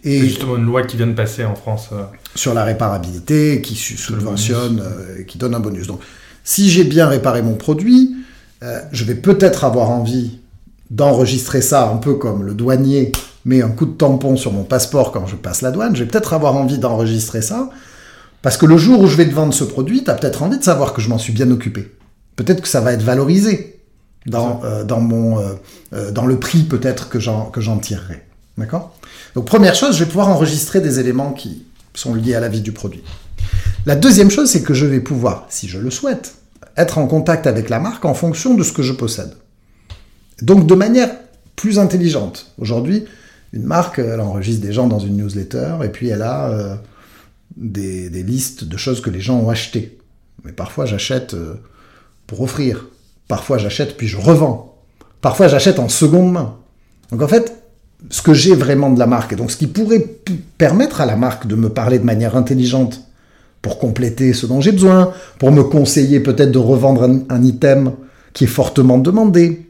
Et 0.03 0.19
justement 0.19 0.57
une 0.57 0.65
loi 0.65 0.83
qui 0.83 0.97
vient 0.97 1.07
de 1.07 1.13
passer 1.13 1.45
en 1.45 1.55
France 1.55 1.89
euh, 1.93 2.03
sur 2.35 2.53
la 2.53 2.63
réparabilité, 2.63 3.61
qui 3.61 3.75
subventionne, 3.75 4.81
euh, 4.83 5.23
qui 5.23 5.37
donne 5.37 5.53
un 5.53 5.59
bonus. 5.59 5.87
Donc, 5.87 6.01
si 6.43 6.69
j'ai 6.69 6.83
bien 6.83 7.07
réparé 7.07 7.43
mon 7.43 7.53
produit, 7.53 8.15
euh, 8.63 8.79
je 8.91 9.03
vais 9.03 9.15
peut-être 9.15 9.63
avoir 9.63 9.91
envie 9.91 10.39
d'enregistrer 10.89 11.61
ça 11.61 11.89
un 11.89 11.97
peu 11.97 12.15
comme 12.15 12.43
le 12.43 12.53
douanier 12.53 13.11
met 13.45 13.61
un 13.61 13.69
coup 13.69 13.85
de 13.85 13.93
tampon 13.93 14.35
sur 14.35 14.51
mon 14.51 14.63
passeport 14.63 15.11
quand 15.11 15.25
je 15.27 15.35
passe 15.35 15.61
la 15.61 15.71
douane. 15.71 15.95
Je 15.95 16.03
vais 16.03 16.09
peut-être 16.09 16.33
avoir 16.33 16.55
envie 16.55 16.77
d'enregistrer 16.77 17.41
ça 17.41 17.69
parce 18.41 18.57
que 18.57 18.65
le 18.65 18.77
jour 18.77 19.01
où 19.01 19.07
je 19.07 19.15
vais 19.15 19.27
te 19.27 19.33
vendre 19.33 19.53
ce 19.53 19.63
produit, 19.63 20.03
tu 20.03 20.09
as 20.09 20.15
peut-être 20.15 20.43
envie 20.43 20.57
de 20.57 20.63
savoir 20.63 20.93
que 20.93 21.01
je 21.01 21.09
m'en 21.09 21.17
suis 21.17 21.33
bien 21.33 21.49
occupé. 21.51 21.91
Peut-être 22.35 22.61
que 22.61 22.67
ça 22.67 22.81
va 22.81 22.93
être 22.93 23.03
valorisé 23.03 23.80
dans, 24.25 24.61
euh, 24.63 24.83
dans, 24.83 24.99
mon, 24.99 25.39
euh, 25.39 25.53
euh, 25.93 26.11
dans 26.11 26.25
le 26.25 26.37
prix 26.39 26.63
peut-être 26.63 27.09
que 27.09 27.19
j'en, 27.19 27.45
que 27.45 27.61
j'en 27.61 27.77
tirerai. 27.77 28.21
D'accord? 28.57 28.95
Donc 29.35 29.45
première 29.45 29.75
chose, 29.75 29.95
je 29.95 30.03
vais 30.03 30.07
pouvoir 30.07 30.29
enregistrer 30.29 30.81
des 30.81 30.99
éléments 30.99 31.33
qui 31.33 31.65
sont 31.93 32.13
liés 32.13 32.35
à 32.35 32.39
la 32.39 32.49
vie 32.49 32.61
du 32.61 32.71
produit. 32.71 33.03
La 33.85 33.95
deuxième 33.95 34.29
chose, 34.29 34.49
c'est 34.49 34.61
que 34.61 34.73
je 34.73 34.85
vais 34.85 34.99
pouvoir, 34.99 35.47
si 35.49 35.67
je 35.67 35.79
le 35.79 35.89
souhaite, 35.89 36.35
être 36.77 36.97
en 36.97 37.07
contact 37.07 37.47
avec 37.47 37.69
la 37.69 37.79
marque 37.79 38.05
en 38.05 38.13
fonction 38.13 38.53
de 38.53 38.63
ce 38.63 38.71
que 38.71 38.83
je 38.83 38.93
possède. 38.93 39.33
Donc 40.41 40.67
de 40.67 40.75
manière 40.75 41.09
plus 41.55 41.79
intelligente. 41.79 42.53
Aujourd'hui, 42.57 43.05
une 43.53 43.63
marque, 43.63 43.99
elle 43.99 44.21
enregistre 44.21 44.61
des 44.65 44.73
gens 44.73 44.87
dans 44.87 44.99
une 44.99 45.17
newsletter 45.17 45.77
et 45.83 45.89
puis 45.89 46.09
elle 46.09 46.21
a 46.21 46.79
des, 47.57 48.09
des, 48.09 48.23
listes 48.23 48.63
de 48.63 48.77
choses 48.77 49.01
que 49.01 49.09
les 49.09 49.19
gens 49.19 49.39
ont 49.39 49.49
achetées. 49.49 49.97
Mais 50.45 50.53
parfois 50.53 50.85
j'achète 50.85 51.35
pour 52.27 52.41
offrir, 52.41 52.87
Parfois 53.31 53.57
j'achète 53.57 53.95
puis 53.95 54.09
je 54.09 54.17
revends. 54.17 54.71
Parfois, 55.21 55.47
j'achète 55.47 55.79
en 55.79 55.87
seconde 55.87 56.33
main. 56.33 56.55
Donc 57.11 57.21
en 57.21 57.27
fait, 57.29 57.63
ce 58.09 58.21
que 58.21 58.33
j'ai 58.33 58.55
vraiment 58.55 58.89
de 58.89 58.99
la 58.99 59.05
marque, 59.05 59.31
et 59.31 59.35
donc 59.37 59.51
ce 59.51 59.55
qui 59.57 59.67
pourrait 59.67 60.03
permettre 60.57 60.99
à 60.99 61.05
la 61.05 61.15
marque 61.15 61.47
de 61.47 61.55
me 61.55 61.69
parler 61.69 61.97
de 61.97 62.03
manière 62.03 62.35
intelligente 62.35 63.01
pour 63.61 63.79
compléter 63.79 64.33
ce 64.33 64.47
dont 64.47 64.59
j'ai 64.59 64.73
besoin, 64.73 65.13
pour 65.39 65.53
me 65.53 65.63
conseiller 65.63 66.19
peut-être 66.19 66.51
de 66.51 66.57
revendre 66.57 67.09
un, 67.29 67.43
item 67.43 67.93
qui 68.33 68.43
est 68.43 68.47
fortement 68.47 68.97
demandé, 68.97 69.67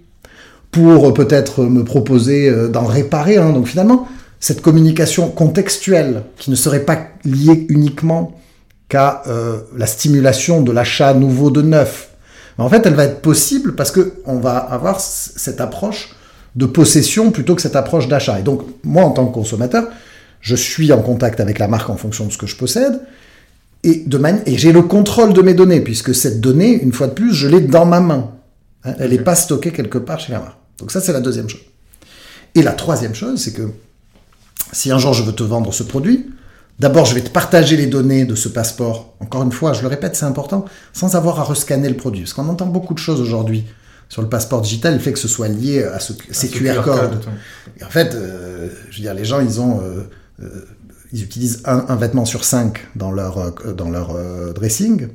pour 0.72 1.14
peut-être 1.14 1.66
me 1.66 1.84
proposer 1.84 2.50
euh, 2.50 2.68
d'en 2.68 2.86
réparer 2.86 3.38
un. 3.38 3.52
Donc 3.52 3.68
finalement, 3.68 4.08
cette 4.40 4.64
communication 4.64 5.30
contextuelle 5.30 6.24
qui 6.38 6.50
ne 6.50 6.56
serait 6.56 6.86
pas 6.86 7.10
liée 7.26 7.68
uniquement 7.70 8.40
qu'à 8.88 9.22
euh, 9.28 9.60
la 9.78 9.86
stimulation 9.86 10.62
de 10.62 10.72
l'achat 10.72 11.14
nouveau 11.14 11.52
de 11.52 11.62
neuf. 11.62 12.11
En 12.64 12.70
fait, 12.70 12.86
elle 12.86 12.94
va 12.94 13.06
être 13.06 13.22
possible 13.22 13.76
parce 13.76 13.92
qu'on 13.92 14.40
va 14.40 14.58
avoir 14.58 15.00
cette 15.00 15.62
approche 15.62 16.16
de 16.56 16.66
possession 16.66 17.32
plutôt 17.32 17.56
que 17.56 17.62
cette 17.62 17.76
approche 17.76 18.08
d'achat. 18.08 18.40
Et 18.40 18.44
donc, 18.44 18.64
moi, 18.84 19.04
en 19.04 19.12
tant 19.12 19.26
que 19.26 19.34
consommateur, 19.34 19.88
je 20.42 20.56
suis 20.56 20.92
en 20.92 21.02
contact 21.02 21.40
avec 21.40 21.60
la 21.60 21.68
marque 21.68 21.90
en 21.90 21.96
fonction 21.96 22.26
de 22.26 22.32
ce 22.32 22.38
que 22.38 22.48
je 22.48 22.56
possède, 22.56 23.02
et, 23.84 24.06
et 24.46 24.58
j'ai 24.58 24.72
le 24.72 24.84
contrôle 24.84 25.34
de 25.34 25.42
mes 25.42 25.54
données, 25.54 25.82
puisque 25.82 26.14
cette 26.14 26.40
donnée, 26.40 26.82
une 26.82 26.94
fois 26.94 27.08
de 27.08 27.14
plus, 27.14 27.34
je 27.34 27.48
l'ai 27.48 27.62
dans 27.62 27.86
ma 27.86 28.00
main. 28.00 28.32
Hein, 28.84 28.94
elle 29.00 29.12
n'est 29.12 29.20
pas 29.20 29.36
stockée 29.36 29.72
quelque 29.72 29.98
part 29.98 30.20
chez 30.20 30.34
la 30.34 30.40
marque. 30.40 30.58
Donc 30.78 30.92
ça, 30.92 31.02
c'est 31.02 31.14
la 31.14 31.20
deuxième 31.20 31.50
chose. 31.50 31.62
Et 32.54 32.62
la 32.62 32.74
troisième 32.74 33.16
chose, 33.16 33.42
c'est 33.42 33.54
que 33.54 33.70
si 34.72 34.92
un 34.92 34.98
jour 34.98 35.14
je 35.14 35.24
veux 35.24 35.34
te 35.34 35.44
vendre 35.44 35.74
ce 35.74 35.84
produit, 35.84 36.28
d'abord 36.82 37.06
je 37.06 37.14
vais 37.14 37.22
te 37.22 37.30
partager 37.30 37.78
les 37.78 37.86
données 37.86 38.26
de 38.26 38.36
ce 38.36 38.50
passeport. 38.50 39.14
Encore 39.20 39.44
une 39.44 39.52
fois, 39.52 39.74
je 39.74 39.84
le 39.84 39.88
répète, 39.88 40.16
c'est 40.16 40.26
important, 40.26 40.66
sans 40.94 41.16
avoir 41.16 41.40
à 41.40 41.44
rescanner 41.44 41.88
le 41.88 41.96
produit. 41.96 42.24
Parce 42.24 42.34
qu'on 42.34 42.50
entend 42.50 42.66
beaucoup 42.66 42.96
de 42.96 43.00
choses 43.00 43.22
aujourd'hui 43.22 43.66
sur 44.10 44.24
le 44.24 44.28
passeport 44.28 44.62
digital, 44.62 44.96
le 44.96 45.00
fait 45.00 45.14
que 45.14 45.20
ce 45.20 45.28
soit 45.28 45.48
lié 45.48 45.84
à, 45.84 46.00
ce, 46.00 46.12
ces 46.32 46.50
QR, 46.50 46.82
codes. 46.84 47.22
en 47.86 47.90
fait, 47.90 48.14
euh, 48.14 48.68
je 48.90 48.98
veux 48.98 49.04
dire, 49.04 49.14
les 49.14 49.24
gens, 49.24 49.40
ils 49.40 49.62
ont, 49.62 49.80
euh, 49.80 50.02
euh, 50.42 50.66
ils 51.14 51.24
utilisent 51.24 51.62
un, 51.66 51.96
vêtement 51.96 52.26
sur 52.26 52.44
cinq 52.44 52.88
dans 52.96 53.12
leur 53.12 53.54
dans 53.76 53.90
leur 53.90 54.10
dressing. 54.54 55.08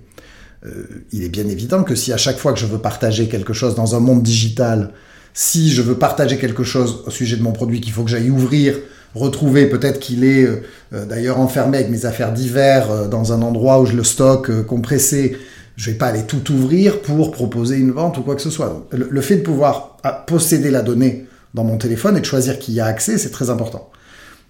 il 1.13 1.25
est 1.25 1.29
bien 1.29 1.49
évident 1.49 1.83
que 1.83 1.95
si 1.95 2.13
à 2.13 2.17
chaque 2.17 2.39
fois 2.39 2.53
que 2.53 2.59
je 2.59 2.67
veux 2.67 2.79
partager 2.79 3.29
quelque 3.29 3.55
chose 3.55 3.75
dans 3.75 3.97
un 3.97 4.01
monde 4.01 4.23
digital, 4.23 4.93
si 5.35 5.71
je 5.73 5.83
veux 5.83 5.99
partager 5.99 6.39
quelque 6.39 6.65
chose 6.65 7.03
au 7.07 7.11
sujet 7.11 7.37
de 7.37 7.43
mon 7.43 7.53
produit, 7.53 7.81
qu'il 7.81 7.93
faut 7.93 8.05
que 8.05 8.11
j'aille 8.11 8.31
ouvrir, 8.31 8.77
retrouver, 9.19 9.67
peut-être 9.67 9.99
qu'il 9.99 10.25
est 10.25 10.49
d'ailleurs 10.93 11.41
enfermé 11.41 11.79
avec 11.79 11.91
mes 11.91 12.07
affaires 12.07 12.33
d'hiver 12.33 13.09
dans 13.09 13.33
un 13.33 13.43
endroit 13.43 13.81
où 13.81 13.87
je 13.87 13.95
le 13.97 14.05
stocke 14.05 14.65
compressé 14.67 15.37
je 15.77 15.91
vais 15.91 15.97
pas 15.97 16.07
aller 16.07 16.25
tout 16.25 16.53
ouvrir 16.53 17.03
pour 17.03 17.31
proposer 17.31 17.77
une 17.77 17.91
vente 17.91 18.19
ou 18.19 18.23
quoi 18.23 18.35
que 18.35 18.43
ce 18.43 18.51
soit. 18.51 18.87
Le, 18.93 19.21
fait 19.21 19.37
de 19.37 19.43
pouvoir 19.43 19.99
ah, 20.03 20.13
posséder 20.27 20.71
la 20.71 20.83
donnée 20.83 21.27
dans 21.55 21.65
mon 21.65 21.77
téléphone 21.77 22.17
et 22.17 22.21
de 22.21 22.25
choisir 22.25 22.59
qui 22.59 22.73
y 22.73 22.81
a 22.81 22.87
accès, 22.87 23.19
c'est 23.19 23.31
très 23.31 23.51
important. 23.51 23.91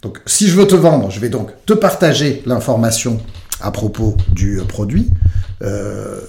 Donc, 0.03 0.21
si 0.27 0.47
je 0.49 0.57
veux 0.57 0.67
te 0.67 0.77
vendre, 0.77 1.11
je 1.11 1.19
vais 1.19 1.29
donc 1.29 1.51
te 1.67 1.73
partager 1.73 2.43
l'information 2.47 3.21
à 3.61 3.73
propos 3.73 4.17
du 4.33 4.61
euh, 4.61 4.65
produit. 4.65 5.11
Euh, 5.63 6.21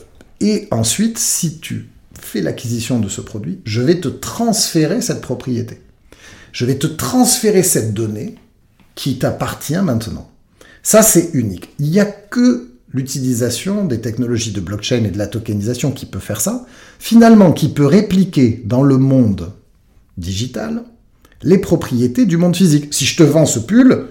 et 0.42 0.68
ensuite, 0.72 1.20
si 1.20 1.60
tu 1.60 1.90
fais 2.20 2.42
l'acquisition 2.42 3.00
de 3.00 3.10
ce 3.10 3.22
produit, 3.22 3.62
je 3.66 3.82
vais 3.82 4.00
te 4.00 4.08
transférer 4.08 5.02
cette 5.02 5.22
propriété. 5.22 5.82
Je 6.58 6.66
vais 6.66 6.80
te 6.80 6.88
transférer 6.88 7.62
cette 7.62 7.94
donnée 7.94 8.34
qui 8.96 9.20
t'appartient 9.20 9.78
maintenant. 9.78 10.28
Ça, 10.82 11.04
c'est 11.04 11.30
unique. 11.34 11.70
Il 11.78 11.92
n'y 11.92 12.00
a 12.00 12.06
que 12.06 12.72
l'utilisation 12.92 13.86
des 13.86 14.02
technologies 14.02 14.54
de 14.54 14.60
blockchain 14.60 15.04
et 15.04 15.12
de 15.12 15.20
la 15.20 15.28
tokenisation 15.28 15.92
qui 15.92 16.08
peut 16.08 16.18
faire 16.18 16.42
ça, 16.42 16.66
finalement 16.98 17.52
qui 17.52 17.70
peut 17.70 17.86
répliquer 17.86 18.64
dans 18.66 18.82
le 18.82 18.98
monde 18.98 19.52
digital 20.18 20.82
les 21.44 21.60
propriétés 21.60 22.26
du 22.26 22.38
monde 22.38 22.56
physique. 22.56 22.92
Si 22.92 23.06
je 23.06 23.18
te 23.18 23.22
vends 23.22 23.46
ce 23.46 23.60
pull, 23.60 24.08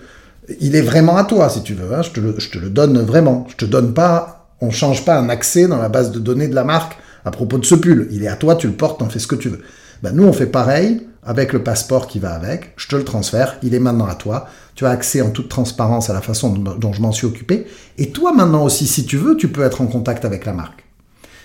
il 0.60 0.76
est 0.76 0.82
vraiment 0.82 1.16
à 1.16 1.24
toi, 1.24 1.48
si 1.50 1.64
tu 1.64 1.74
veux. 1.74 1.92
Hein. 1.96 2.02
je, 2.02 2.10
te 2.12 2.58
le, 2.60 2.70
donne 2.70 3.00
vraiment. 3.00 3.44
Je 3.50 3.56
te 3.56 3.64
donne 3.64 3.92
pas, 3.92 4.52
on 4.60 4.70
change 4.70 5.04
pas 5.04 5.18
un 5.18 5.30
accès 5.30 5.66
dans 5.66 5.78
la 5.78 5.88
base 5.88 6.12
de 6.12 6.20
données 6.20 6.46
de 6.46 6.54
la 6.54 6.62
marque 6.62 6.96
à 7.24 7.32
propos 7.32 7.58
de 7.58 7.64
ce 7.64 7.74
pull. 7.74 8.06
Il 8.12 8.22
est 8.22 8.28
à 8.28 8.36
toi, 8.36 8.54
tu 8.54 8.68
le 8.68 8.74
portes, 8.74 9.00
t'en 9.00 9.08
fais 9.08 9.18
ce 9.18 9.26
que 9.26 9.34
tu 9.34 9.48
veux. 9.48 9.62
Ben, 10.06 10.16
nous, 10.16 10.24
on 10.24 10.32
fait 10.32 10.46
pareil 10.46 11.06
avec 11.24 11.52
le 11.52 11.64
passeport 11.64 12.06
qui 12.06 12.20
va 12.20 12.32
avec. 12.32 12.72
Je 12.76 12.86
te 12.86 12.96
le 12.96 13.04
transfère, 13.04 13.58
il 13.62 13.74
est 13.74 13.80
maintenant 13.80 14.06
à 14.06 14.14
toi 14.14 14.48
tu 14.76 14.84
as 14.84 14.90
accès 14.90 15.22
en 15.22 15.30
toute 15.30 15.48
transparence 15.48 16.10
à 16.10 16.12
la 16.12 16.20
façon 16.20 16.50
dont, 16.52 16.92
je 16.92 17.00
m'en 17.00 17.10
suis 17.10 17.26
occupé. 17.26 17.66
Et 17.96 18.10
toi 18.10 18.32
maintenant 18.32 18.62
aussi, 18.62 18.86
si 18.86 19.06
tu 19.06 19.16
veux, 19.16 19.36
tu 19.36 19.48
peux 19.48 19.62
être 19.62 19.80
en 19.80 19.86
contact 19.86 20.24
avec 20.24 20.44
la 20.44 20.52
marque. 20.52 20.84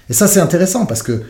Et 0.09 0.13
ça, 0.13 0.27
c'est 0.27 0.41
intéressant 0.41 0.85
parce 0.85 1.01
que 1.01 1.23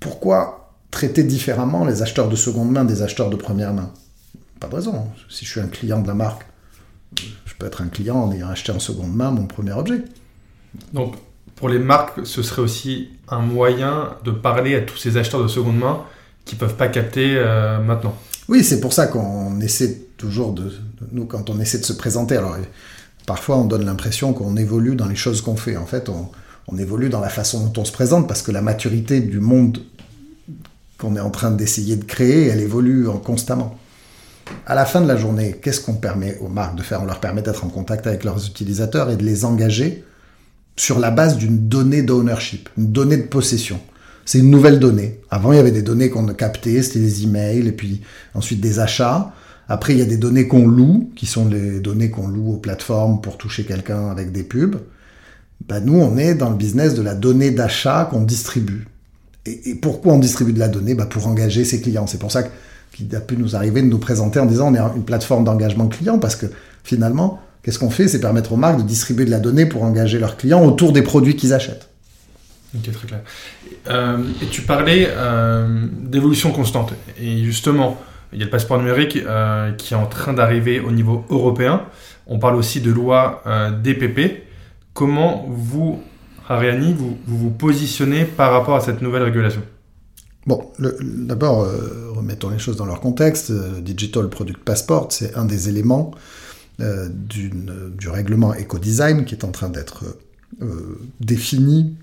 pourquoi 0.00 0.74
traiter 0.90 1.22
différemment 1.22 1.84
les 1.84 2.00
acheteurs 2.00 2.28
de 2.28 2.36
seconde 2.36 2.72
main 2.72 2.84
des 2.84 3.02
acheteurs 3.02 3.28
de 3.28 3.36
première 3.36 3.74
main? 3.74 3.92
Pas 4.60 4.68
de 4.68 4.76
raison. 4.76 5.08
Si 5.28 5.44
je 5.44 5.50
suis 5.50 5.60
un 5.60 5.68
client 5.68 6.00
de 6.00 6.08
la 6.08 6.14
marque, 6.14 6.46
je 7.18 7.54
peux 7.58 7.66
être 7.66 7.82
un 7.82 7.88
client 7.88 8.16
en 8.16 8.32
ayant 8.32 8.48
acheté 8.48 8.72
en 8.72 8.78
seconde 8.78 9.14
main 9.14 9.30
mon 9.30 9.46
premier 9.46 9.72
objet. 9.72 10.02
Donc, 10.94 11.16
pour 11.62 11.68
les 11.68 11.78
marques, 11.78 12.26
ce 12.26 12.42
serait 12.42 12.60
aussi 12.60 13.10
un 13.28 13.38
moyen 13.38 14.16
de 14.24 14.32
parler 14.32 14.74
à 14.74 14.80
tous 14.80 14.96
ces 14.96 15.16
acheteurs 15.16 15.40
de 15.40 15.46
seconde 15.46 15.78
main 15.78 16.02
qui 16.44 16.56
ne 16.56 16.60
peuvent 16.60 16.74
pas 16.74 16.88
capter 16.88 17.36
euh, 17.36 17.78
maintenant. 17.78 18.16
Oui, 18.48 18.64
c'est 18.64 18.80
pour 18.80 18.92
ça 18.92 19.06
qu'on 19.06 19.60
essaie 19.60 20.00
toujours 20.16 20.54
de, 20.54 20.72
nous 21.12 21.24
quand 21.24 21.50
on 21.50 21.60
essaie 21.60 21.78
de 21.78 21.84
se 21.84 21.92
présenter. 21.92 22.36
Alors 22.36 22.56
parfois 23.26 23.58
on 23.58 23.64
donne 23.64 23.84
l'impression 23.84 24.32
qu'on 24.32 24.56
évolue 24.56 24.96
dans 24.96 25.06
les 25.06 25.14
choses 25.14 25.40
qu'on 25.40 25.54
fait. 25.54 25.76
En 25.76 25.86
fait, 25.86 26.08
on, 26.08 26.76
évolue 26.78 27.10
dans 27.10 27.20
la 27.20 27.28
façon 27.28 27.64
dont 27.64 27.82
on 27.82 27.84
se 27.84 27.92
présente 27.92 28.26
parce 28.26 28.42
que 28.42 28.50
la 28.50 28.60
maturité 28.60 29.20
du 29.20 29.38
monde 29.38 29.78
qu'on 30.98 31.14
est 31.14 31.20
en 31.20 31.30
train 31.30 31.52
d'essayer 31.52 31.94
de 31.94 32.04
créer, 32.04 32.48
elle 32.48 32.60
évolue 32.60 33.06
constamment. 33.22 33.78
À 34.66 34.74
la 34.74 34.84
fin 34.84 35.00
de 35.00 35.06
la 35.06 35.16
journée, 35.16 35.60
qu'est-ce 35.62 35.80
qu'on 35.80 35.94
permet 35.94 36.38
aux 36.38 36.48
marques 36.48 36.74
de 36.74 36.82
faire? 36.82 37.02
On 37.02 37.06
leur 37.06 37.20
permet 37.20 37.42
d'être 37.42 37.64
en 37.64 37.68
contact 37.68 38.08
avec 38.08 38.24
leurs 38.24 38.44
utilisateurs 38.44 39.10
et 39.10 39.16
de 39.16 39.22
les 39.22 39.44
engager 39.44 40.02
sur 40.76 40.98
la 40.98 41.10
base 41.10 41.36
d'une 41.36 41.68
donnée 41.68 42.02
d'ownership, 42.02 42.68
une 42.78 42.92
donnée 42.92 43.16
de 43.16 43.26
possession. 43.26 43.80
C'est 44.24 44.38
une 44.38 44.50
nouvelle 44.50 44.78
donnée. 44.78 45.20
Avant, 45.30 45.52
il 45.52 45.56
y 45.56 45.58
avait 45.58 45.72
des 45.72 45.82
données 45.82 46.08
qu'on 46.08 46.26
captait, 46.26 46.82
c'était 46.82 47.00
des 47.00 47.24
emails, 47.24 47.66
et 47.66 47.72
puis 47.72 48.02
ensuite 48.34 48.60
des 48.60 48.78
achats. 48.78 49.32
Après, 49.68 49.94
il 49.94 49.98
y 49.98 50.02
a 50.02 50.06
des 50.06 50.16
données 50.16 50.48
qu'on 50.48 50.66
loue, 50.66 51.10
qui 51.16 51.26
sont 51.26 51.48
les 51.48 51.80
données 51.80 52.10
qu'on 52.10 52.28
loue 52.28 52.52
aux 52.52 52.58
plateformes 52.58 53.20
pour 53.20 53.38
toucher 53.38 53.64
quelqu'un 53.64 54.08
avec 54.08 54.32
des 54.32 54.42
pubs. 54.42 54.76
Bah, 55.68 55.80
nous, 55.80 55.94
on 55.94 56.16
est 56.16 56.34
dans 56.34 56.50
le 56.50 56.56
business 56.56 56.94
de 56.94 57.02
la 57.02 57.14
donnée 57.14 57.50
d'achat 57.50 58.08
qu'on 58.10 58.22
distribue. 58.22 58.86
Et, 59.46 59.74
pourquoi 59.74 60.12
on 60.12 60.18
distribue 60.18 60.52
de 60.52 60.58
la 60.58 60.68
donnée? 60.68 60.94
Bah, 60.94 61.06
Pour 61.06 61.26
engager 61.26 61.64
ses 61.64 61.80
clients. 61.80 62.06
C'est 62.06 62.18
pour 62.18 62.32
ça 62.32 62.44
qu'il 62.92 63.14
a 63.16 63.20
pu 63.20 63.36
nous 63.36 63.56
arriver 63.56 63.82
de 63.82 63.86
nous 63.86 63.98
présenter 63.98 64.38
en 64.38 64.46
disant 64.46 64.72
on 64.72 64.74
est 64.74 64.96
une 64.96 65.04
plateforme 65.04 65.44
d'engagement 65.44 65.88
client, 65.88 66.18
parce 66.18 66.36
que 66.36 66.46
finalement, 66.84 67.40
qu'est-ce 67.62 67.78
qu'on 67.78 67.90
fait? 67.90 68.08
C'est 68.08 68.20
permettre 68.20 68.52
aux 68.52 68.56
marques 68.56 68.78
de 68.78 68.82
distribuer 68.82 69.24
de 69.24 69.30
la 69.30 69.40
donnée 69.40 69.66
pour 69.66 69.82
engager 69.82 70.18
leurs 70.18 70.36
clients 70.36 70.64
autour 70.64 70.92
des 70.92 71.02
produits 71.02 71.36
qu'ils 71.36 71.52
achètent. 71.52 71.88
Ok, 72.74 72.90
très 72.90 73.06
clair. 73.06 73.20
Euh, 73.88 74.18
et 74.40 74.46
tu 74.46 74.62
parlais 74.62 75.08
euh, 75.10 75.86
d'évolution 76.00 76.52
constante. 76.52 76.94
Et 77.20 77.44
justement, 77.44 78.00
il 78.32 78.38
y 78.38 78.42
a 78.42 78.44
le 78.46 78.50
passeport 78.50 78.78
numérique 78.78 79.16
euh, 79.16 79.72
qui 79.72 79.94
est 79.94 79.96
en 79.96 80.06
train 80.06 80.32
d'arriver 80.32 80.80
au 80.80 80.90
niveau 80.90 81.24
européen. 81.28 81.82
On 82.26 82.38
parle 82.38 82.56
aussi 82.56 82.80
de 82.80 82.90
loi 82.90 83.42
DPP. 83.82 84.44
Comment 84.94 85.46
vous, 85.48 86.00
Ariani, 86.48 86.94
vous, 86.94 87.18
vous, 87.26 87.50
positionnez 87.50 88.24
par 88.24 88.52
rapport 88.52 88.76
à 88.76 88.80
cette 88.80 89.02
nouvelle 89.02 89.24
régulation? 89.24 89.62
Bon, 90.46 90.70
d'abord, 90.78 91.68
remettons 92.14 92.50
les 92.50 92.58
choses 92.58 92.76
dans 92.76 92.86
leur 92.86 93.00
contexte. 93.00 93.52
Digital 93.80 94.28
Product 94.28 94.62
Passport, 94.62 95.08
c'est 95.10 95.34
un 95.36 95.44
des 95.44 95.68
éléments 95.68 96.12
du 96.78 98.08
règlement 98.08 98.54
Eco-Design 98.54 99.24
qui 99.24 99.34
est 99.34 99.44
en 99.44 99.52
train 99.52 99.68
d'être 99.68 100.04
défini 101.20 101.96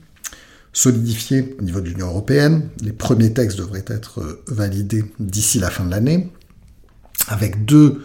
solidifié 0.73 1.55
au 1.59 1.63
niveau 1.63 1.81
de 1.81 1.89
l'Union 1.89 2.07
européenne. 2.07 2.69
Les 2.81 2.91
premiers 2.91 3.33
textes 3.33 3.57
devraient 3.57 3.85
être 3.87 4.21
euh, 4.21 4.43
validés 4.47 5.03
d'ici 5.19 5.59
la 5.59 5.69
fin 5.69 5.85
de 5.85 5.91
l'année, 5.91 6.31
avec 7.27 7.65
deux 7.65 8.01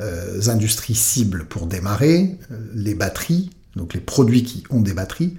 euh, 0.00 0.40
industries 0.48 0.94
cibles 0.94 1.46
pour 1.46 1.66
démarrer, 1.66 2.38
euh, 2.50 2.58
les 2.74 2.94
batteries, 2.94 3.50
donc 3.76 3.94
les 3.94 4.00
produits 4.00 4.42
qui 4.42 4.64
ont 4.70 4.80
des 4.80 4.94
batteries, 4.94 5.36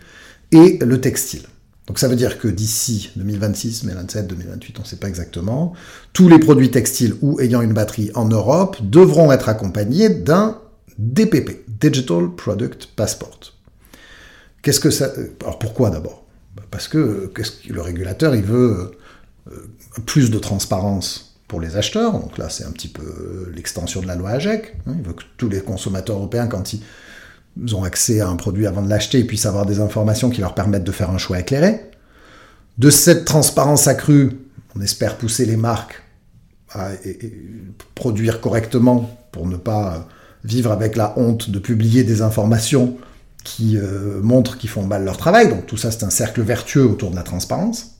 et 0.51 0.79
le 0.81 1.01
textile. 1.01 1.43
Donc 1.87 1.99
ça 1.99 2.07
veut 2.07 2.15
dire 2.15 2.39
que 2.39 2.47
d'ici 2.47 3.11
2026, 3.15 3.83
2027, 3.83 4.27
2028, 4.27 4.79
on 4.79 4.81
ne 4.83 4.87
sait 4.87 4.95
pas 4.95 5.09
exactement, 5.09 5.73
tous 6.13 6.29
les 6.29 6.39
produits 6.39 6.71
textiles 6.71 7.15
ou 7.21 7.39
ayant 7.39 7.61
une 7.61 7.73
batterie 7.73 8.11
en 8.13 8.25
Europe 8.25 8.77
devront 8.83 9.31
être 9.31 9.49
accompagnés 9.49 10.09
d'un 10.09 10.59
DPP, 10.99 11.65
Digital 11.79 12.35
Product 12.35 12.87
Passport. 12.87 13.39
Qu'est-ce 14.61 14.81
que 14.81 14.89
ça... 14.89 15.09
Alors 15.41 15.57
pourquoi 15.57 15.89
d'abord? 15.89 16.25
Parce 16.71 16.89
que, 16.89 17.31
le 17.69 17.81
régulateur, 17.81 18.35
il 18.35 18.43
veut 18.43 18.91
euh, 19.49 19.51
plus 20.05 20.29
de 20.29 20.37
transparence 20.37 21.39
pour 21.47 21.61
les 21.61 21.77
acheteurs. 21.77 22.11
Donc 22.11 22.37
là, 22.37 22.49
c'est 22.49 22.65
un 22.65 22.71
petit 22.71 22.89
peu 22.89 23.49
l'extension 23.55 24.01
de 24.01 24.07
la 24.07 24.15
loi 24.15 24.31
AGEC. 24.31 24.75
Hein. 24.87 24.95
Il 24.97 25.03
veut 25.03 25.13
que 25.13 25.23
tous 25.37 25.47
les 25.47 25.61
consommateurs 25.61 26.17
européens, 26.17 26.47
quand 26.47 26.73
ils 26.73 27.75
ont 27.75 27.85
accès 27.85 28.19
à 28.19 28.27
un 28.27 28.35
produit 28.35 28.67
avant 28.67 28.81
de 28.81 28.89
l'acheter, 28.89 29.23
puissent 29.23 29.45
avoir 29.45 29.65
des 29.65 29.79
informations 29.79 30.29
qui 30.29 30.41
leur 30.41 30.53
permettent 30.53 30.83
de 30.83 30.91
faire 30.91 31.11
un 31.11 31.17
choix 31.17 31.39
éclairé. 31.39 31.79
De 32.77 32.89
cette 32.89 33.23
transparence 33.23 33.87
accrue, 33.87 34.31
on 34.75 34.81
espère 34.81 35.17
pousser 35.17 35.45
les 35.45 35.57
marques 35.57 36.03
à 36.71 36.89
produire 37.95 38.41
correctement 38.41 39.17
pour 39.31 39.47
ne 39.47 39.55
pas 39.55 40.07
vivre 40.43 40.71
avec 40.71 40.95
la 40.95 41.17
honte 41.17 41.49
de 41.49 41.59
publier 41.59 42.03
des 42.03 42.21
informations 42.21 42.97
qui 43.43 43.77
euh, 43.77 44.21
montrent 44.21 44.57
qu'ils 44.57 44.69
font 44.69 44.83
mal 44.83 45.03
leur 45.03 45.17
travail. 45.17 45.49
Donc 45.49 45.65
tout 45.65 45.77
ça, 45.77 45.91
c'est 45.91 46.03
un 46.03 46.09
cercle 46.09 46.41
vertueux 46.41 46.85
autour 46.85 47.11
de 47.11 47.15
la 47.15 47.23
transparence. 47.23 47.95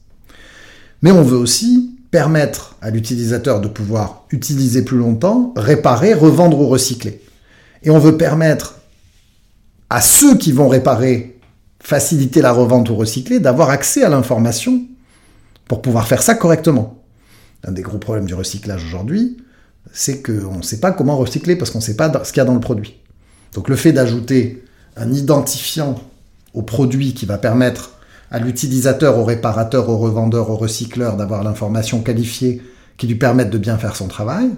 Mais 1.02 1.12
on 1.12 1.24
veut 1.24 1.38
aussi 1.38 1.96
permettre 2.12 2.76
à 2.82 2.90
l'utilisateur 2.90 3.62
de 3.62 3.68
pouvoir 3.68 4.26
utiliser 4.32 4.84
plus 4.84 4.98
longtemps, 4.98 5.54
réparer, 5.56 6.14
revendre 6.14 6.60
ou 6.60 6.68
recycler. 6.68 7.22
Et 7.84 7.90
on 7.90 8.00
veut 8.00 8.18
permettre 8.18 8.80
à 9.90 10.02
ceux 10.02 10.38
qui 10.38 10.52
vont 10.52 10.68
réparer, 10.68 11.40
faciliter 11.80 12.42
la 12.42 12.52
revente 12.52 12.90
ou 12.90 12.96
recycler, 12.96 13.40
d'avoir 13.40 13.70
accès 13.70 14.04
à 14.04 14.10
l'information 14.10 14.82
pour 15.68 15.82
pouvoir 15.82 16.08
faire 16.08 16.22
ça 16.22 16.36
correctement. 16.36 17.02
Un 17.64 17.72
des 17.72 17.82
gros 17.82 17.98
problèmes 17.98 18.26
du 18.26 18.34
recyclage 18.34 18.84
aujourd'hui, 18.84 19.38
c'est 19.92 20.22
qu'on 20.22 20.58
ne 20.58 20.62
sait 20.62 20.80
pas 20.80 20.92
comment 20.92 21.18
recycler 21.18 21.56
parce 21.56 21.72
qu'on 21.72 21.80
ne 21.80 21.84
sait 21.84 21.96
pas 21.96 22.12
ce 22.24 22.32
qu'il 22.32 22.40
y 22.40 22.42
a 22.42 22.46
dans 22.46 22.54
le 22.54 22.60
produit. 22.60 22.98
Donc 23.54 23.70
le 23.70 23.76
fait 23.76 23.92
d'ajouter 23.92 24.64
un 24.96 25.12
identifiant 25.12 25.96
au 26.54 26.62
produit 26.62 27.14
qui 27.14 27.26
va 27.26 27.38
permettre 27.38 27.92
à 28.32 28.40
l'utilisateur, 28.40 29.18
au 29.18 29.24
réparateur, 29.24 29.90
au 29.90 29.98
revendeur, 29.98 30.50
au 30.50 30.56
recycleur 30.56 31.18
d'avoir 31.18 31.44
l'information 31.44 32.02
qualifiée 32.02 32.62
qui 32.98 33.08
lui 33.08 33.16
permette 33.16 33.50
de 33.50 33.58
bien 33.58 33.78
faire 33.78 33.96
son 33.96 34.08
travail, 34.08 34.50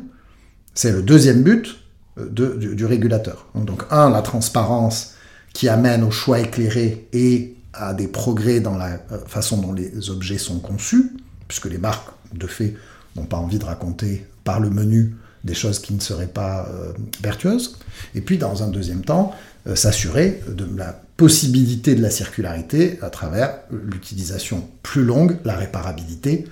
c'est 0.73 0.91
le 0.91 1.01
deuxième 1.01 1.43
but 1.43 1.77
euh, 2.17 2.27
du, 2.57 2.85
régulateur. 2.85 3.47
Donc 3.55 3.83
un, 3.91 4.09
la 4.09 4.21
transparence 4.21 5.13
qui 5.53 5.69
amène 5.69 6.03
au 6.03 6.11
choix 6.11 6.39
éclairé 6.39 7.07
et 7.13 7.55
à 7.73 7.93
des 7.93 8.07
progrès 8.07 8.59
dans 8.59 8.77
la 8.77 8.99
euh, 9.11 9.19
façon 9.27 9.57
dont 9.57 9.73
les 9.73 10.09
objets 10.09 10.37
sont 10.37 10.59
conçus, 10.59 11.13
puisque 11.47 11.67
les 11.67 11.77
marques, 11.77 12.09
de 12.33 12.47
fait, 12.47 12.75
n'ont 13.15 13.25
pas 13.25 13.37
envie 13.37 13.59
de 13.59 13.65
raconter 13.65 14.25
par 14.43 14.59
le 14.59 14.69
menu 14.69 15.15
des 15.43 15.53
choses 15.53 15.79
qui 15.79 15.93
ne 15.93 15.99
seraient 15.99 16.27
pas 16.27 16.67
euh, 16.69 16.93
vertueuses. 17.21 17.77
Et 18.15 18.21
puis, 18.21 18.37
dans 18.37 18.63
un 18.63 18.67
deuxième 18.67 19.03
temps, 19.03 19.33
euh, 19.67 19.75
s'assurer 19.75 20.41
de 20.47 20.67
la 20.75 21.01
possibilité 21.17 21.95
de 21.95 22.01
la 22.01 22.09
circularité 22.09 22.99
à 23.01 23.09
travers 23.09 23.59
l'utilisation 23.71 24.67
plus 24.83 25.03
longue, 25.03 25.37
la 25.45 25.55
réparabilité, 25.55 26.45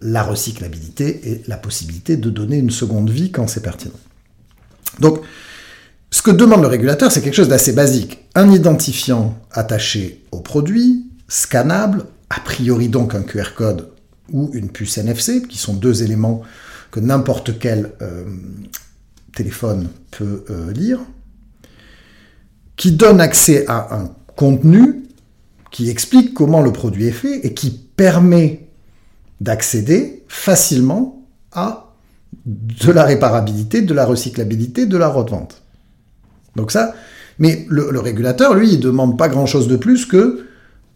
la 0.00 0.22
recyclabilité 0.22 1.30
et 1.30 1.42
la 1.46 1.56
possibilité 1.56 2.16
de 2.16 2.30
donner 2.30 2.56
une 2.56 2.70
seconde 2.70 3.10
vie 3.10 3.30
quand 3.30 3.46
c'est 3.48 3.62
pertinent. 3.62 3.98
Donc, 4.98 5.20
ce 6.10 6.20
que 6.20 6.30
demande 6.30 6.62
le 6.62 6.68
régulateur, 6.68 7.10
c'est 7.10 7.22
quelque 7.22 7.34
chose 7.34 7.48
d'assez 7.48 7.72
basique. 7.72 8.18
Un 8.34 8.50
identifiant 8.50 9.38
attaché 9.50 10.22
au 10.30 10.40
produit, 10.40 11.06
scannable, 11.28 12.04
a 12.28 12.40
priori 12.40 12.88
donc 12.88 13.14
un 13.14 13.22
QR 13.22 13.54
code 13.56 13.88
ou 14.30 14.50
une 14.52 14.70
puce 14.70 14.98
NFC, 14.98 15.42
qui 15.42 15.58
sont 15.58 15.74
deux 15.74 16.02
éléments 16.02 16.42
que 16.92 17.00
n'importe 17.00 17.58
quel 17.58 17.90
euh, 18.02 18.24
téléphone 19.34 19.88
peut 20.12 20.44
euh, 20.50 20.70
lire, 20.72 21.00
qui 22.76 22.92
donne 22.92 23.20
accès 23.20 23.64
à 23.66 23.96
un 23.96 24.10
contenu 24.36 25.02
qui 25.72 25.88
explique 25.88 26.34
comment 26.34 26.60
le 26.60 26.70
produit 26.70 27.06
est 27.06 27.12
fait 27.12 27.46
et 27.46 27.54
qui 27.54 27.70
permet 27.70 28.68
d'accéder 29.40 30.22
facilement 30.28 31.26
à 31.50 31.88
de 32.46 32.92
la 32.92 33.04
réparabilité, 33.04 33.82
de 33.82 33.94
la 33.94 34.04
recyclabilité, 34.04 34.86
de 34.86 34.96
la 34.96 35.08
revente. 35.08 35.62
Donc 36.56 36.72
ça, 36.72 36.94
mais 37.38 37.66
le, 37.68 37.98
régulateur, 37.98 38.54
lui, 38.54 38.74
il 38.74 38.80
demande 38.80 39.16
pas 39.16 39.28
grand-chose 39.28 39.66
de 39.66 39.76
plus 39.76 40.04
que 40.04 40.46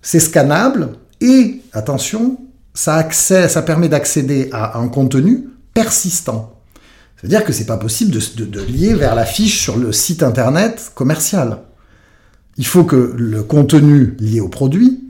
c'est 0.03 0.21
scannable 0.21 0.91
et, 1.21 1.63
attention, 1.73 2.39
ça, 2.75 3.11
ça 3.11 3.63
permet 3.63 3.89
d'accéder 3.89 4.51
à 4.53 4.79
un 4.79 4.89
contenu 4.89 5.47
persistant. 5.77 6.59
C'est-à-dire 7.17 7.45
que 7.45 7.53
c'est 7.53 7.67
pas 7.67 7.77
possible 7.77 8.11
de, 8.11 8.61
lier 8.63 8.95
vers 8.95 9.15
la 9.15 9.27
fiche 9.27 9.61
sur 9.61 9.77
le 9.77 9.93
site 9.93 10.23
internet 10.23 10.91
commercial. 10.95 11.59
Il 12.57 12.67
faut 12.67 12.85
que 12.85 13.15
le 13.15 13.43
contenu 13.43 14.17
lié 14.19 14.41
au 14.41 14.49
produit, 14.49 15.05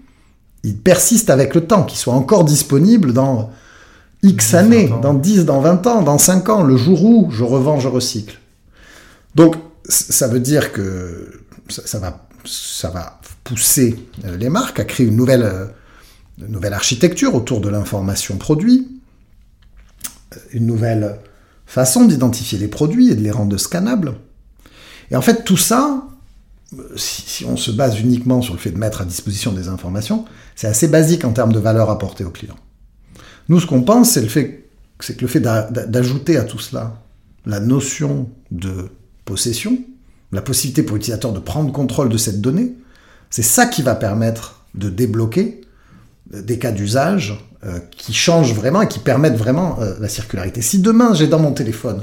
il 0.64 0.76
persiste 0.76 1.30
avec 1.30 1.54
le 1.54 1.68
temps, 1.68 1.84
qu'il 1.84 1.98
soit 1.98 2.14
encore 2.14 2.44
disponible 2.44 3.12
dans 3.12 3.52
X 4.24 4.54
années, 4.54 4.92
dans 5.02 5.14
10, 5.14 5.44
dans 5.44 5.60
20 5.60 5.86
ans, 5.86 6.02
dans 6.02 6.18
5 6.18 6.48
ans, 6.48 6.64
le 6.64 6.76
jour 6.76 7.04
où 7.04 7.30
je 7.30 7.44
revends, 7.44 7.78
je 7.78 7.86
recycle. 7.86 8.40
Donc, 9.36 9.54
ça 9.88 10.26
veut 10.26 10.40
dire 10.40 10.72
que 10.72 11.42
ça, 11.68 12.00
va, 12.00 12.26
ça 12.44 12.90
va 12.90 13.20
pousser 13.44 14.00
euh, 14.24 14.36
les 14.36 14.48
marques 14.48 14.80
à 14.80 14.84
créer 14.84 15.06
une 15.06 15.16
nouvelle, 15.16 15.44
euh, 15.44 15.66
une 16.40 16.52
nouvelle 16.52 16.74
architecture 16.74 17.36
autour 17.36 17.60
de 17.60 17.68
l'information 17.68 18.36
produit, 18.36 18.95
une 20.52 20.66
nouvelle 20.66 21.18
façon 21.66 22.04
d'identifier 22.04 22.58
les 22.58 22.68
produits 22.68 23.10
et 23.10 23.14
de 23.14 23.22
les 23.22 23.30
rendre 23.30 23.56
scannables. 23.56 24.14
Et 25.10 25.16
en 25.16 25.22
fait, 25.22 25.44
tout 25.44 25.56
ça, 25.56 26.06
si, 26.96 27.44
on 27.44 27.56
se 27.56 27.70
base 27.70 28.00
uniquement 28.00 28.42
sur 28.42 28.54
le 28.54 28.60
fait 28.60 28.70
de 28.70 28.78
mettre 28.78 29.00
à 29.00 29.04
disposition 29.04 29.52
des 29.52 29.68
informations, 29.68 30.24
c'est 30.54 30.66
assez 30.66 30.88
basique 30.88 31.24
en 31.24 31.32
termes 31.32 31.52
de 31.52 31.58
valeur 31.58 31.90
apportée 31.90 32.24
au 32.24 32.30
client. 32.30 32.56
Nous, 33.48 33.60
ce 33.60 33.66
qu'on 33.66 33.82
pense, 33.82 34.10
c'est 34.10 34.22
le 34.22 34.28
c'est 35.00 35.16
que 35.16 35.20
le 35.20 35.28
fait 35.28 35.40
d'ajouter 35.40 36.36
à 36.36 36.44
tout 36.44 36.58
cela 36.58 37.02
la 37.44 37.60
notion 37.60 38.30
de 38.50 38.88
possession, 39.24 39.78
la 40.32 40.42
possibilité 40.42 40.82
pour 40.82 40.96
l'utilisateur 40.96 41.32
de 41.32 41.38
prendre 41.38 41.70
contrôle 41.70 42.08
de 42.08 42.16
cette 42.16 42.40
donnée, 42.40 42.74
c'est 43.30 43.42
ça 43.42 43.66
qui 43.66 43.82
va 43.82 43.94
permettre 43.94 44.64
de 44.74 44.88
débloquer 44.88 45.60
des 46.32 46.58
cas 46.58 46.72
d'usage 46.72 47.38
euh, 47.64 47.78
qui 47.96 48.12
changent 48.12 48.54
vraiment 48.54 48.82
et 48.82 48.88
qui 48.88 48.98
permettent 48.98 49.36
vraiment 49.36 49.78
euh, 49.80 49.94
la 50.00 50.08
circularité. 50.08 50.60
Si 50.62 50.78
demain 50.78 51.14
j'ai 51.14 51.26
dans 51.26 51.38
mon 51.38 51.52
téléphone 51.52 52.02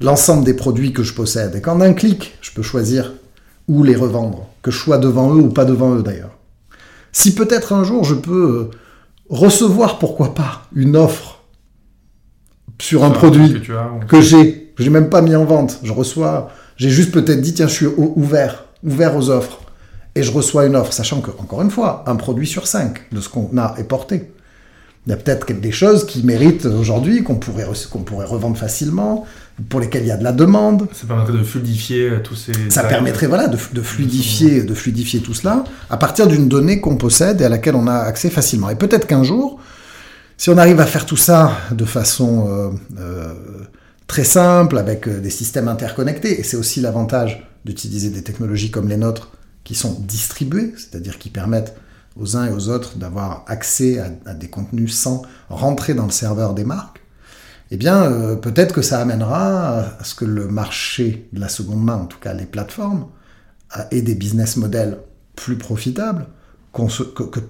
l'ensemble 0.00 0.44
des 0.44 0.54
produits 0.54 0.92
que 0.92 1.02
je 1.02 1.12
possède 1.14 1.54
et 1.54 1.60
qu'en 1.60 1.80
un 1.80 1.92
clic 1.92 2.34
je 2.40 2.50
peux 2.52 2.62
choisir 2.62 3.12
où 3.68 3.84
les 3.84 3.96
revendre, 3.96 4.48
que 4.62 4.70
je 4.70 4.78
sois 4.78 4.98
devant 4.98 5.34
eux 5.34 5.40
ou 5.40 5.48
pas 5.50 5.64
devant 5.64 5.94
eux 5.94 6.02
d'ailleurs. 6.02 6.36
Si 7.12 7.34
peut-être 7.34 7.72
un 7.72 7.84
jour 7.84 8.04
je 8.04 8.14
peux 8.14 8.70
euh, 8.70 8.78
recevoir, 9.28 9.98
pourquoi 9.98 10.34
pas, 10.34 10.62
une 10.74 10.96
offre 10.96 11.40
sur 12.80 13.04
un 13.04 13.10
produit 13.10 13.62
que, 14.08 14.20
j'ai, 14.20 14.72
que 14.76 14.82
j'ai 14.82 14.90
même 14.90 15.08
pas 15.08 15.22
mis 15.22 15.36
en 15.36 15.44
vente, 15.44 15.78
je 15.84 15.92
reçois, 15.92 16.50
j'ai 16.76 16.90
juste 16.90 17.12
peut-être 17.12 17.40
dit 17.40 17.54
tiens 17.54 17.68
je 17.68 17.74
suis 17.74 17.86
ouvert, 17.86 18.64
ouvert 18.82 19.16
aux 19.16 19.30
offres 19.30 19.60
et 20.14 20.22
je 20.22 20.30
reçois 20.30 20.66
une 20.66 20.76
offre, 20.76 20.92
sachant 20.92 21.20
que, 21.20 21.30
encore 21.30 21.62
une 21.62 21.70
fois, 21.70 22.04
un 22.06 22.16
produit 22.16 22.46
sur 22.46 22.66
cinq 22.66 23.02
de 23.12 23.20
ce 23.20 23.28
qu'on 23.28 23.56
a 23.56 23.74
est 23.78 23.84
porté. 23.84 24.32
Il 25.06 25.10
y 25.10 25.12
a 25.12 25.16
peut-être 25.16 25.52
des 25.52 25.72
choses 25.72 26.06
qui 26.06 26.22
méritent 26.22 26.66
aujourd'hui, 26.66 27.24
qu'on 27.24 27.34
pourrait, 27.34 27.66
qu'on 27.90 28.00
pourrait 28.00 28.26
revendre 28.26 28.56
facilement, 28.56 29.26
pour 29.68 29.80
lesquelles 29.80 30.02
il 30.02 30.08
y 30.08 30.12
a 30.12 30.16
de 30.16 30.22
la 30.22 30.32
demande. 30.32 30.86
Ça 30.92 31.06
permettrait 31.06 31.36
de 31.36 31.42
fluidifier 31.42 32.08
euh, 32.08 32.20
tous 32.22 32.36
ces... 32.36 32.52
Ça 32.70 32.84
permettrait 32.84 33.26
voilà, 33.26 33.48
de, 33.48 33.56
fluidifier, 33.56 34.62
de 34.62 34.74
fluidifier 34.74 35.20
tout 35.20 35.34
cela 35.34 35.64
à 35.90 35.96
partir 35.96 36.26
d'une 36.26 36.48
donnée 36.48 36.80
qu'on 36.80 36.96
possède 36.96 37.40
et 37.40 37.44
à 37.44 37.48
laquelle 37.48 37.74
on 37.74 37.86
a 37.86 37.96
accès 37.96 38.30
facilement. 38.30 38.70
Et 38.70 38.76
peut-être 38.76 39.06
qu'un 39.06 39.24
jour, 39.24 39.58
si 40.36 40.50
on 40.50 40.58
arrive 40.58 40.80
à 40.80 40.86
faire 40.86 41.04
tout 41.04 41.16
ça 41.16 41.52
de 41.72 41.84
façon 41.84 42.46
euh, 42.48 42.70
euh, 42.98 43.34
très 44.06 44.24
simple, 44.24 44.78
avec 44.78 45.08
des 45.08 45.30
systèmes 45.30 45.68
interconnectés, 45.68 46.38
et 46.38 46.42
c'est 46.44 46.56
aussi 46.56 46.80
l'avantage 46.80 47.46
d'utiliser 47.64 48.10
des 48.10 48.22
technologies 48.22 48.70
comme 48.70 48.88
les 48.88 48.96
nôtres, 48.96 49.32
qui 49.64 49.74
sont 49.74 50.00
distribués, 50.00 50.74
c'est-à-dire 50.76 51.18
qui 51.18 51.30
permettent 51.30 51.76
aux 52.18 52.36
uns 52.36 52.46
et 52.46 52.52
aux 52.52 52.68
autres 52.68 52.96
d'avoir 52.96 53.44
accès 53.46 53.98
à, 54.26 54.34
des 54.34 54.48
contenus 54.48 54.94
sans 54.94 55.22
rentrer 55.48 55.94
dans 55.94 56.04
le 56.04 56.10
serveur 56.10 56.54
des 56.54 56.64
marques, 56.64 57.00
eh 57.70 57.76
bien, 57.76 58.02
euh, 58.02 58.36
peut-être 58.36 58.74
que 58.74 58.82
ça 58.82 59.00
amènera 59.00 59.80
à 59.98 60.04
ce 60.04 60.14
que 60.14 60.26
le 60.26 60.46
marché 60.46 61.28
de 61.32 61.40
la 61.40 61.48
seconde 61.48 61.82
main, 61.82 61.96
en 61.96 62.06
tout 62.06 62.18
cas 62.18 62.34
les 62.34 62.44
plateformes, 62.44 63.06
ait 63.90 64.02
des 64.02 64.14
business 64.14 64.58
models 64.58 64.98
plus 65.34 65.56
profitables, 65.56 66.26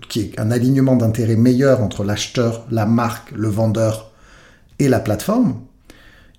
qu'il 0.09 0.23
y 0.23 0.25
ait 0.27 0.41
un 0.41 0.53
alignement 0.53 0.97
d'intérêts 0.97 1.37
meilleur 1.37 1.81
entre 1.81 2.05
l'acheteur, 2.05 2.65
la 2.71 2.87
marque, 2.87 3.33
le 3.33 3.49
vendeur 3.49 4.13
et 4.79 4.89
la 4.89 5.01
plateforme, 5.01 5.61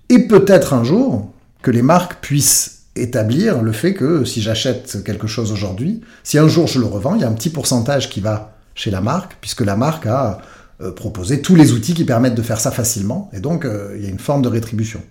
et 0.08 0.26
peut-être 0.26 0.72
un 0.72 0.84
jour 0.84 1.32
que 1.62 1.70
les 1.70 1.82
marques 1.82 2.20
puissent 2.20 2.83
établir 2.96 3.62
le 3.62 3.72
fait 3.72 3.94
que 3.94 4.24
si 4.24 4.40
j'achète 4.40 5.02
quelque 5.04 5.26
chose 5.26 5.52
aujourd'hui, 5.52 6.00
si 6.22 6.38
un 6.38 6.48
jour 6.48 6.66
je 6.66 6.78
le 6.78 6.86
revends, 6.86 7.14
il 7.14 7.22
y 7.22 7.24
a 7.24 7.28
un 7.28 7.32
petit 7.32 7.50
pourcentage 7.50 8.08
qui 8.08 8.20
va 8.20 8.56
chez 8.74 8.90
la 8.90 9.00
marque, 9.00 9.36
puisque 9.40 9.62
la 9.62 9.76
marque 9.76 10.06
a 10.06 10.38
euh, 10.80 10.92
proposé 10.92 11.40
tous 11.40 11.56
les 11.56 11.72
outils 11.72 11.94
qui 11.94 12.04
permettent 12.04 12.34
de 12.34 12.42
faire 12.42 12.60
ça 12.60 12.70
facilement, 12.70 13.30
et 13.32 13.40
donc 13.40 13.64
euh, 13.64 13.94
il 13.96 14.04
y 14.04 14.06
a 14.06 14.10
une 14.10 14.18
forme 14.18 14.42
de 14.42 14.48
rétribution. 14.48 15.02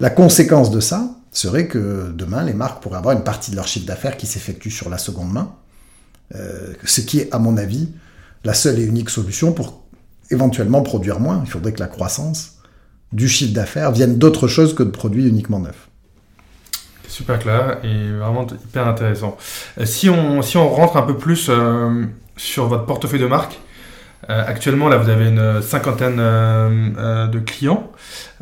La 0.00 0.10
conséquence 0.10 0.70
de 0.70 0.80
ça 0.80 1.10
serait 1.32 1.66
que 1.66 2.12
demain, 2.12 2.42
les 2.44 2.54
marques 2.54 2.82
pourraient 2.82 2.98
avoir 2.98 3.16
une 3.16 3.24
partie 3.24 3.50
de 3.50 3.56
leur 3.56 3.66
chiffre 3.66 3.86
d'affaires 3.86 4.16
qui 4.16 4.26
s'effectue 4.26 4.70
sur 4.70 4.88
la 4.88 4.98
seconde 4.98 5.32
main, 5.32 5.54
euh, 6.34 6.72
ce 6.84 7.00
qui 7.00 7.18
est, 7.18 7.32
à 7.34 7.38
mon 7.38 7.56
avis, 7.56 7.88
la 8.44 8.54
seule 8.54 8.78
et 8.78 8.84
unique 8.84 9.10
solution 9.10 9.52
pour 9.52 9.82
éventuellement 10.30 10.82
produire 10.82 11.20
moins. 11.20 11.42
Il 11.44 11.50
faudrait 11.50 11.72
que 11.72 11.80
la 11.80 11.86
croissance 11.86 12.58
du 13.12 13.28
chiffre 13.28 13.54
d'affaires 13.54 13.92
vienne 13.92 14.18
d'autre 14.18 14.46
chose 14.46 14.74
que 14.74 14.82
de 14.82 14.90
produits 14.90 15.26
uniquement 15.26 15.58
neufs 15.58 15.88
super 17.08 17.38
clair 17.38 17.78
et 17.82 18.12
vraiment 18.12 18.46
hyper 18.46 18.86
intéressant. 18.86 19.36
Euh, 19.78 19.84
si 19.84 20.08
on, 20.08 20.42
si 20.42 20.56
on 20.56 20.68
rentre 20.68 20.96
un 20.96 21.02
peu 21.02 21.16
plus 21.16 21.48
euh, 21.48 22.04
sur 22.36 22.66
votre 22.66 22.86
portefeuille 22.86 23.20
de 23.20 23.26
marque, 23.26 23.58
actuellement, 24.28 24.88
là, 24.88 24.98
vous 24.98 25.08
avez 25.08 25.28
une 25.28 25.62
cinquantaine 25.62 26.16
de 26.16 27.38
clients 27.38 27.90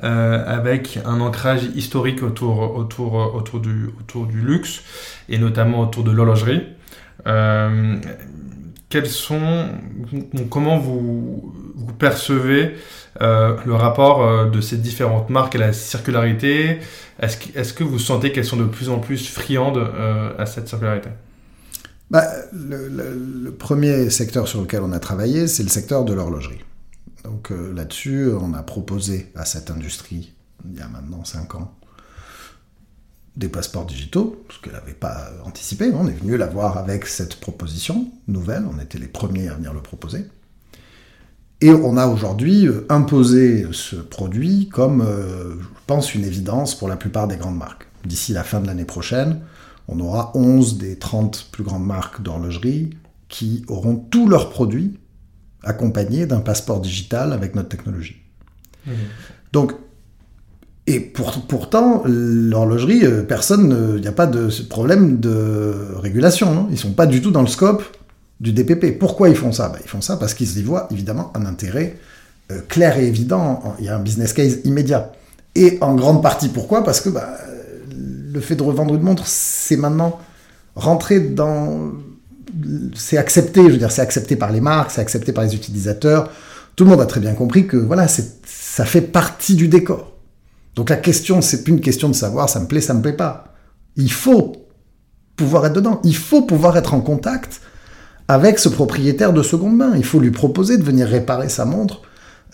avec 0.02 0.98
un 1.04 1.20
ancrage 1.20 1.64
historique 1.76 2.24
autour, 2.24 2.76
autour, 2.76 3.34
autour, 3.34 3.60
du, 3.60 3.90
autour 4.00 4.26
du 4.26 4.40
luxe 4.40 4.82
et 5.28 5.38
notamment 5.38 5.80
autour 5.80 6.02
de 6.02 6.10
l'horlogerie. 6.10 6.66
Comment 10.50 10.78
vous, 10.78 11.52
percevez 11.98 12.74
euh, 13.20 13.56
le 13.64 13.74
rapport 13.74 14.22
euh, 14.22 14.50
de 14.50 14.60
ces 14.60 14.76
différentes 14.76 15.30
marques 15.30 15.54
à 15.54 15.58
la 15.58 15.72
circularité? 15.72 16.78
Est-ce 17.20 17.36
que, 17.36 17.58
est 17.58 17.74
que, 17.74 17.84
vous 17.84 17.98
sentez 17.98 18.32
qu'elles 18.32 18.44
sont 18.44 18.56
de 18.56 18.64
plus 18.64 18.88
en 18.88 18.98
plus 18.98 19.28
friandes 19.28 19.78
euh, 19.78 20.32
à 20.38 20.46
cette 20.46 20.68
circularité? 20.68 21.10
Bah, 22.10 22.24
le, 22.52 23.50
premier 23.50 24.10
secteur 24.10 24.46
sur 24.46 24.60
lequel 24.60 24.82
on 24.82 24.92
a 24.92 25.00
travaillé, 25.00 25.48
c'est 25.48 25.62
le 25.62 25.68
secteur 25.68 26.04
de 26.04 26.12
l'horlogerie. 26.12 26.64
Donc 27.24 27.50
là-dessus, 27.50 28.30
on 28.40 28.54
a 28.54 28.62
proposé 28.62 29.32
à 29.34 29.44
cette 29.44 29.70
industrie, 29.70 30.32
il 30.64 30.78
y 30.78 30.80
a 30.80 30.86
maintenant 30.86 31.24
5 31.24 31.56
ans, 31.56 31.74
des 33.36 33.48
passeports 33.48 33.86
digitaux, 33.86 34.44
ce 34.50 34.60
qu'elle 34.60 34.72
n'avait 34.72 34.92
pas 34.92 35.30
anticipé. 35.44 35.90
On 35.92 36.08
est 36.08 36.12
venu 36.12 36.36
la 36.36 36.46
voir 36.46 36.78
avec 36.78 37.06
cette 37.06 37.36
proposition 37.36 38.08
nouvelle, 38.28 38.64
on 38.72 38.80
était 38.80 38.98
les 38.98 39.08
premiers 39.08 39.48
à 39.48 39.54
venir 39.54 39.74
le 39.74 39.82
proposer. 39.82 40.26
Et 41.60 41.70
on 41.70 41.96
a 41.96 42.06
aujourd'hui 42.06 42.66
euh, 42.66 42.86
imposé 42.90 43.66
ce 43.72 43.96
produit 43.96 44.68
comme, 44.68 45.00
euh, 45.00 45.54
je 45.54 45.80
pense, 45.86 46.14
une 46.14 46.24
évidence 46.24 46.74
pour 46.74 46.88
la 46.88 46.96
plupart 46.96 47.28
des 47.28 47.36
grandes 47.36 47.56
marques. 47.56 47.86
D'ici 48.04 48.32
la 48.32 48.44
fin 48.44 48.60
de 48.60 48.66
l'année 48.66 48.84
prochaine, 48.84 49.40
on 49.88 49.98
aura 50.00 50.32
11 50.34 50.78
des 50.78 50.98
30 50.98 51.48
plus 51.52 51.64
grandes 51.64 51.86
marques 51.86 52.22
d'horlogerie 52.22 52.90
qui 53.28 53.64
auront 53.68 53.96
tous 53.96 54.28
leurs 54.28 54.50
produits 54.50 54.98
accompagnés 55.62 56.26
d'un 56.26 56.40
passeport 56.40 56.80
digital 56.80 57.32
avec 57.32 57.54
notre 57.54 57.68
technologie. 57.68 58.16
Mmh. 58.86 58.92
Donc, 59.52 59.72
et 60.88 61.00
pourtant, 61.00 62.02
l'horlogerie, 62.06 63.04
euh, 63.04 63.22
personne, 63.22 63.94
il 63.96 64.00
n'y 64.00 64.06
a 64.06 64.12
pas 64.12 64.26
de 64.26 64.48
problème 64.68 65.18
de 65.18 65.74
régulation. 65.96 66.50
Hein. 66.52 66.68
Ils 66.70 66.78
sont 66.78 66.92
pas 66.92 67.06
du 67.06 67.20
tout 67.20 67.32
dans 67.32 67.40
le 67.40 67.48
scope 67.48 67.82
du 68.38 68.52
DPP. 68.52 68.96
Pourquoi 68.98 69.28
ils 69.28 69.36
font 69.36 69.50
ça? 69.50 69.68
Ben, 69.68 69.80
Ils 69.84 69.88
font 69.88 70.00
ça 70.00 70.16
parce 70.16 70.32
qu'ils 70.34 70.58
y 70.58 70.62
voient 70.62 70.86
évidemment 70.92 71.32
un 71.34 71.44
intérêt 71.44 71.96
euh, 72.52 72.60
clair 72.68 72.98
et 72.98 73.06
évident. 73.06 73.74
Il 73.80 73.86
y 73.86 73.88
a 73.88 73.96
un 73.96 74.00
business 74.00 74.32
case 74.32 74.58
immédiat. 74.64 75.12
Et 75.56 75.78
en 75.80 75.96
grande 75.96 76.22
partie 76.22 76.48
pourquoi? 76.48 76.84
Parce 76.84 77.00
que 77.00 77.08
bah, 77.08 77.36
le 78.32 78.40
fait 78.40 78.54
de 78.54 78.62
revendre 78.62 78.94
une 78.94 79.02
montre, 79.02 79.24
c'est 79.26 79.76
maintenant 79.76 80.20
rentré 80.76 81.18
dans... 81.18 81.92
C'est 82.94 83.16
accepté, 83.16 83.64
je 83.64 83.70
veux 83.70 83.78
dire, 83.78 83.90
c'est 83.90 84.02
accepté 84.02 84.36
par 84.36 84.52
les 84.52 84.60
marques, 84.60 84.92
c'est 84.92 85.00
accepté 85.00 85.32
par 85.32 85.42
les 85.42 85.54
utilisateurs. 85.54 86.30
Tout 86.76 86.84
le 86.84 86.90
monde 86.90 87.00
a 87.00 87.06
très 87.06 87.20
bien 87.20 87.34
compris 87.34 87.66
que 87.66 87.76
voilà, 87.76 88.06
ça 88.08 88.84
fait 88.84 89.00
partie 89.00 89.56
du 89.56 89.66
décor. 89.68 90.15
Donc 90.76 90.90
la 90.90 90.96
question, 90.96 91.40
c'est 91.40 91.64
plus 91.64 91.72
une 91.72 91.80
question 91.80 92.08
de 92.08 92.14
savoir 92.14 92.48
ça 92.48 92.60
me 92.60 92.66
plaît, 92.66 92.82
ça 92.82 92.94
me 92.94 93.02
plaît 93.02 93.14
pas. 93.14 93.54
Il 93.96 94.12
faut 94.12 94.52
pouvoir 95.34 95.66
être 95.66 95.74
dedans. 95.74 96.00
Il 96.04 96.16
faut 96.16 96.42
pouvoir 96.42 96.76
être 96.76 96.94
en 96.94 97.00
contact 97.00 97.60
avec 98.28 98.58
ce 98.58 98.68
propriétaire 98.68 99.32
de 99.32 99.42
seconde 99.42 99.76
main. 99.76 99.92
Il 99.96 100.04
faut 100.04 100.20
lui 100.20 100.30
proposer 100.30 100.76
de 100.76 100.82
venir 100.82 101.08
réparer 101.08 101.48
sa 101.48 101.64
montre 101.64 102.02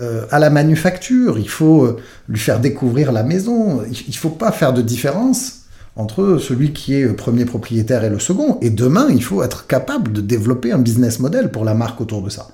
euh, 0.01 0.25
à 0.31 0.39
la 0.39 0.51
manufacture. 0.51 1.39
Il 1.39 1.49
faut 1.49 1.85
euh, 1.85 1.97
lui 2.29 2.39
faire 2.39 2.61
découvrir 2.61 3.11
la 3.11 3.25
maison. 3.25 3.83
Il 3.91 4.17
faut 4.17 4.31
pas 4.31 4.53
faire 4.53 4.73
de 4.73 4.83
différence 4.83 5.63
entre 5.97 6.39
celui 6.39 6.73
qui 6.73 6.95
est 6.95 7.07
premier 7.09 7.45
propriétaire 7.45 8.05
et 8.05 8.11
le 8.11 8.19
second. 8.19 8.59
Et 8.63 8.71
demain, 8.71 9.09
il 9.11 9.23
faut 9.23 9.43
être 9.43 9.67
capable 9.67 10.13
de 10.13 10.21
développer 10.21 10.73
un 10.73 10.79
business 10.79 11.19
model 11.19 11.51
pour 11.51 11.65
la 11.65 11.75
marque 11.75 12.01
autour 12.01 12.23
de 12.23 12.31
ça. 12.31 12.49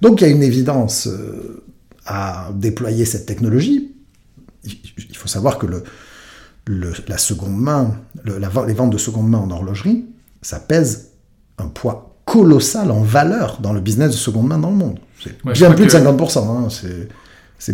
Donc 0.00 0.20
il 0.20 0.26
y 0.26 0.30
a 0.30 0.30
une 0.30 0.42
évidence 0.42 1.06
euh, 1.06 1.62
à 2.06 2.50
déployer 2.54 3.04
cette 3.04 3.26
technologie. 3.26 3.89
Il 4.64 5.16
faut 5.16 5.28
savoir 5.28 5.58
que 5.58 5.66
le, 5.66 5.84
la 7.08 7.18
seconde 7.18 7.56
main, 7.56 7.96
les 8.24 8.74
ventes 8.74 8.90
de 8.90 8.98
seconde 8.98 9.28
main 9.28 9.38
en 9.38 9.50
horlogerie, 9.50 10.06
ça 10.42 10.60
pèse 10.60 11.12
un 11.58 11.68
poids 11.68 12.16
colossal 12.24 12.90
en 12.90 13.02
valeur 13.02 13.58
dans 13.60 13.72
le 13.72 13.80
business 13.80 14.12
de 14.12 14.16
seconde 14.16 14.48
main 14.48 14.58
dans 14.58 14.70
le 14.70 14.76
monde. 14.76 14.98
C'est 15.22 15.42
bien 15.42 15.72
plus 15.72 15.86
de 15.86 15.90
50%. 15.90 16.38
Hein. 16.38 16.68
C'est, 17.58 17.72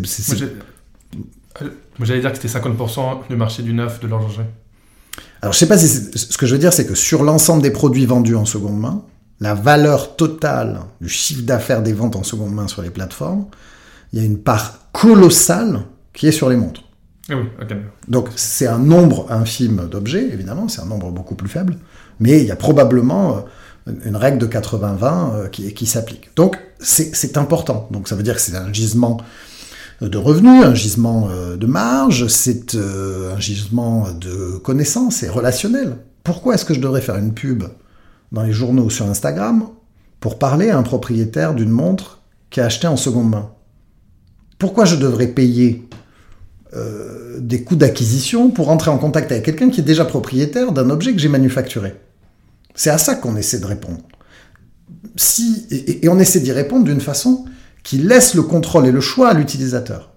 Moi, 1.98 2.06
j'allais 2.06 2.20
dire 2.20 2.32
que 2.32 2.38
c'était 2.38 2.58
50% 2.58 3.28
du 3.28 3.36
marché 3.36 3.62
du 3.62 3.74
neuf 3.74 4.00
de 4.00 4.06
l'horlogerie. 4.06 4.46
Alors, 5.42 5.52
je 5.52 5.58
sais 5.58 5.68
pas 5.68 5.78
si 5.78 5.86
ce 5.86 6.36
que 6.38 6.46
je 6.46 6.54
veux 6.54 6.58
dire, 6.58 6.72
c'est 6.72 6.86
que 6.86 6.94
sur 6.94 7.22
l'ensemble 7.22 7.62
des 7.62 7.70
produits 7.70 8.06
vendus 8.06 8.34
en 8.34 8.46
seconde 8.46 8.80
main, 8.80 9.02
la 9.40 9.54
valeur 9.54 10.16
totale 10.16 10.80
du 11.00 11.08
chiffre 11.08 11.42
d'affaires 11.42 11.82
des 11.82 11.92
ventes 11.92 12.16
en 12.16 12.22
seconde 12.22 12.54
main 12.54 12.68
sur 12.68 12.82
les 12.82 12.90
plateformes, 12.90 13.46
il 14.12 14.18
y 14.18 14.22
a 14.22 14.24
une 14.24 14.38
part 14.38 14.90
colossale 14.92 15.82
qui 16.16 16.26
est 16.26 16.32
sur 16.32 16.48
les 16.48 16.56
montres. 16.56 16.82
Ah 17.30 17.34
Donc 18.08 18.30
c'est 18.34 18.66
un 18.66 18.78
nombre 18.78 19.30
infime 19.30 19.88
d'objets, 19.88 20.28
évidemment, 20.32 20.66
c'est 20.66 20.80
un 20.80 20.86
nombre 20.86 21.12
beaucoup 21.12 21.36
plus 21.36 21.48
faible, 21.48 21.76
mais 22.18 22.40
il 22.40 22.46
y 22.46 22.50
a 22.50 22.56
probablement 22.56 23.36
euh, 23.36 23.92
une 24.04 24.16
règle 24.16 24.38
de 24.38 24.46
80-20 24.46 25.34
euh, 25.34 25.48
qui, 25.48 25.72
qui 25.74 25.86
s'applique. 25.86 26.30
Donc 26.34 26.58
c'est 26.80 27.36
important. 27.36 27.88
Donc 27.90 28.08
ça 28.08 28.16
veut 28.16 28.22
dire 28.22 28.34
que 28.34 28.40
c'est 28.40 28.56
un 28.56 28.72
gisement 28.72 29.18
de 30.00 30.18
revenus, 30.18 30.64
un 30.64 30.74
gisement 30.74 31.28
euh, 31.30 31.56
de 31.56 31.66
marge, 31.66 32.26
c'est 32.28 32.74
euh, 32.74 33.34
un 33.34 33.40
gisement 33.40 34.08
de 34.12 34.58
connaissances 34.58 35.22
et 35.22 35.28
relationnel. 35.28 35.96
Pourquoi 36.22 36.54
est-ce 36.54 36.64
que 36.64 36.74
je 36.74 36.80
devrais 36.80 37.00
faire 37.00 37.16
une 37.16 37.32
pub 37.32 37.64
dans 38.32 38.42
les 38.42 38.52
journaux 38.52 38.84
ou 38.84 38.90
sur 38.90 39.06
Instagram 39.06 39.68
pour 40.20 40.38
parler 40.38 40.70
à 40.70 40.78
un 40.78 40.82
propriétaire 40.82 41.54
d'une 41.54 41.70
montre 41.70 42.20
qui 42.50 42.60
a 42.60 42.66
acheté 42.66 42.86
en 42.86 42.96
seconde 42.96 43.30
main? 43.30 43.50
Pourquoi 44.58 44.84
je 44.84 44.96
devrais 44.96 45.28
payer 45.28 45.88
des 47.38 47.62
coûts 47.62 47.76
d'acquisition 47.76 48.50
pour 48.50 48.68
entrer 48.70 48.90
en 48.90 48.98
contact 48.98 49.32
avec 49.32 49.44
quelqu'un 49.44 49.70
qui 49.70 49.80
est 49.80 49.84
déjà 49.84 50.04
propriétaire 50.04 50.72
d'un 50.72 50.90
objet 50.90 51.12
que 51.12 51.18
j'ai 51.18 51.28
manufacturé 51.28 51.94
c'est 52.76 52.90
à 52.90 52.98
ça 52.98 53.16
qu'on 53.16 53.36
essaie 53.36 53.58
de 53.58 53.66
répondre. 53.66 53.98
Si, 55.16 55.66
et, 55.70 56.08
on 56.08 56.18
essaie 56.20 56.40
d'y 56.40 56.52
répondre 56.52 56.84
d'une 56.84 57.00
façon 57.00 57.46
qui 57.82 57.98
laisse 57.98 58.34
le 58.34 58.42
contrôle 58.42 58.86
et 58.86 58.92
le 58.92 59.00
choix 59.00 59.30
à 59.30 59.34
l'utilisateur. 59.34 60.12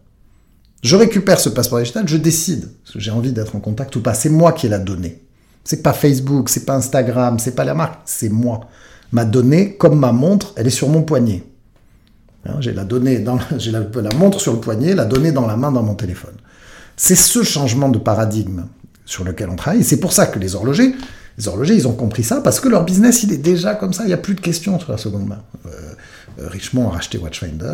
Je 0.84 0.96
récupère 0.96 1.40
ce 1.40 1.50
passeport 1.50 1.80
digital, 1.80 2.08
je 2.08 2.18
décide 2.18 2.70
que 2.92 3.00
j'ai 3.00 3.12
envie 3.12 3.32
d'être 3.32 3.56
en 3.56 3.60
contact 3.60 3.96
ou 3.96 4.02
pas. 4.02 4.14
C'est 4.14 4.30
moi 4.30 4.52
qui 4.52 4.66
ai 4.66 4.70
la 4.70 4.80
donnée. 4.80 5.24
C'est 5.64 5.82
pas 5.82 5.94
Facebook, 5.94 6.50
c'est 6.50 6.66
pas 6.66 6.76
Instagram, 6.76 7.40
c'est 7.40 7.56
pas 7.56 7.64
la 7.64 7.74
marque, 7.74 8.02
c'est 8.06 8.30
moi. 8.30 8.62
Ma 9.12 9.26
donnée, 9.26 9.76
comme 9.76 10.00
ma 10.00 10.12
montre, 10.12 10.54
elle 10.56 10.68
est 10.68 10.72
sur 10.72 10.90
mon 10.90 11.02
poignet. 11.02 11.44
Hein, 12.50 12.58
j'ai 12.60 12.74
la 12.74 12.84
donnée 12.84 13.20
dans, 13.20 13.40
j'ai 13.58 13.72
la, 13.72 13.80
la 13.80 14.16
montre 14.16 14.40
sur 14.42 14.54
le 14.54 14.60
poignet, 14.60 14.94
la 14.96 15.06
donnée 15.06 15.32
dans 15.32 15.48
la 15.48 15.58
main 15.58 15.72
dans 15.72 15.84
mon 15.84 15.96
téléphone. 15.96 16.36
C'est 16.98 17.16
ce 17.16 17.44
changement 17.44 17.90
de 17.90 17.98
paradigme 17.98 18.66
sur 19.06 19.24
lequel 19.24 19.50
on 19.50 19.56
travaille. 19.56 19.82
Et 19.82 19.84
c'est 19.84 20.00
pour 20.00 20.14
ça 20.14 20.28
que 20.28 20.38
les 20.38 20.56
horlogers, 20.56 20.94
les 21.38 21.48
horlogers, 21.48 21.76
ils 21.76 21.88
ont 21.88 21.94
compris 21.94 22.24
ça 22.24 22.42
parce 22.42 22.60
que 22.60 22.68
leur 22.68 22.84
business, 22.84 23.24
il 23.24 23.32
est 23.32 23.38
déjà 23.38 23.74
comme 23.74 23.94
ça. 23.94 24.04
Il 24.04 24.08
n'y 24.08 24.14
a 24.14 24.18
plus 24.18 24.36
de 24.36 24.42
questions 24.42 24.80
sur 24.80 24.92
la 24.92 24.98
seconde 24.98 25.28
main. 25.28 25.42
Euh, 25.66 25.70
euh, 26.40 26.48
Richemont 26.50 26.90
a 26.90 26.92
racheté 26.92 27.18
Watchfinder. 27.18 27.66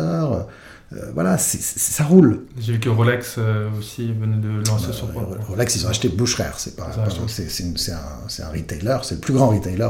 Euh, 0.92 1.10
voilà, 1.14 1.36
ça 1.36 2.04
roule. 2.04 2.44
J'ai 2.60 2.74
vu 2.74 2.80
que 2.80 2.88
Rolex 2.88 3.38
aussi 3.76 4.12
venait 4.12 4.36
de 4.36 4.64
lancer 4.68 4.92
son 4.92 5.08
Rolex, 5.48 5.74
ils 5.74 5.84
ont 5.84 5.90
acheté 5.90 6.08
Boucherer. 6.08 6.50
C'est 6.58 6.76
pas, 6.76 6.86
c'est 7.26 7.92
un, 7.92 8.46
un, 8.46 8.50
retailer, 8.50 8.98
c'est 9.02 9.16
le 9.16 9.20
plus 9.20 9.34
grand 9.34 9.48
retailer 9.48 9.88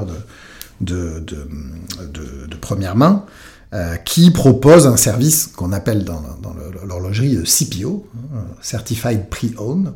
de, 0.80 1.20
de, 1.20 1.20
de, 1.20 2.46
de, 2.46 2.56
première 2.56 2.96
main. 2.96 3.26
Qui 4.04 4.30
propose 4.30 4.86
un 4.86 4.96
service 4.96 5.48
qu'on 5.48 5.72
appelle 5.72 6.04
dans, 6.04 6.22
dans 6.42 6.54
l'horlogerie 6.86 7.38
CPO, 7.44 8.06
hein, 8.34 8.44
Certified 8.62 9.28
Pre-Owned, 9.28 9.92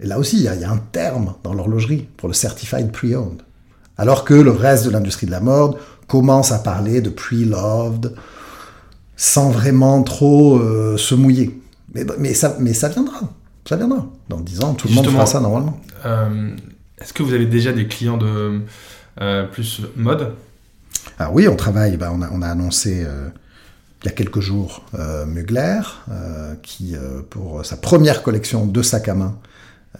et 0.00 0.06
là 0.06 0.18
aussi, 0.18 0.36
il 0.36 0.42
y, 0.42 0.48
a, 0.48 0.70
un 0.70 0.78
terme 0.92 1.34
dans 1.42 1.54
l'horlogerie 1.54 2.08
pour 2.16 2.28
le 2.28 2.34
Certified 2.34 2.90
Pre-Owned. 2.90 3.42
Alors 3.96 4.24
que 4.24 4.34
le 4.34 4.50
reste 4.50 4.84
de 4.84 4.90
l'industrie 4.90 5.26
de 5.26 5.30
la 5.30 5.40
mode 5.40 5.76
commence 6.08 6.50
à 6.50 6.58
parler 6.58 7.00
de 7.00 7.10
pre-loved 7.10 8.12
sans 9.16 9.50
vraiment 9.50 10.02
trop 10.02 10.58
euh, 10.58 10.96
se 10.96 11.14
mouiller. 11.14 11.60
Mais, 11.94 12.04
mais, 12.18 12.34
ça, 12.34 12.56
mais 12.58 12.74
ça 12.74 12.88
viendra. 12.88 13.20
Ça 13.68 13.76
viendra. 13.76 14.06
Dans 14.28 14.40
10 14.40 14.64
ans, 14.64 14.74
tout 14.74 14.88
le 14.88 14.94
monde 14.94 15.06
fera 15.06 15.26
ça 15.26 15.40
normalement. 15.40 15.80
Euh, 16.04 16.50
est-ce 17.00 17.12
que 17.12 17.22
vous 17.22 17.32
avez 17.32 17.46
déjà 17.46 17.72
des 17.72 17.86
clients 17.86 18.16
de 18.16 18.60
euh, 19.20 19.46
plus 19.46 19.82
mode? 19.94 20.32
Ah 21.18 21.30
oui, 21.32 21.48
on 21.48 21.56
travaille. 21.56 21.96
Bah, 21.96 22.10
on, 22.12 22.22
a, 22.22 22.30
on, 22.30 22.42
a, 22.42 22.48
annoncé 22.48 23.06
il 24.02 24.06
y 24.06 24.08
a 24.08 24.12
quelques 24.12 24.40
jours 24.40 24.84
Mugler, 25.26 25.80
qui, 26.62 26.94
pour 27.30 27.64
sa 27.64 27.76
première 27.76 28.22
collection 28.22 28.66
de 28.66 28.82
sacs 28.82 29.08
à 29.08 29.14
main, 29.14 29.38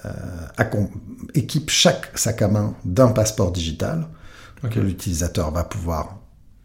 euh, 0.07 0.87
équipe 1.35 1.71
chaque 1.71 2.19
sac 2.19 2.43
à 2.43 2.49
main 2.49 2.75
d'un 2.85 3.09
passeport 3.09 3.53
digital 3.53 4.07
que 4.71 4.81
l'utilisateur 4.81 5.51
va 5.51 5.63
pouvoir 5.63 6.19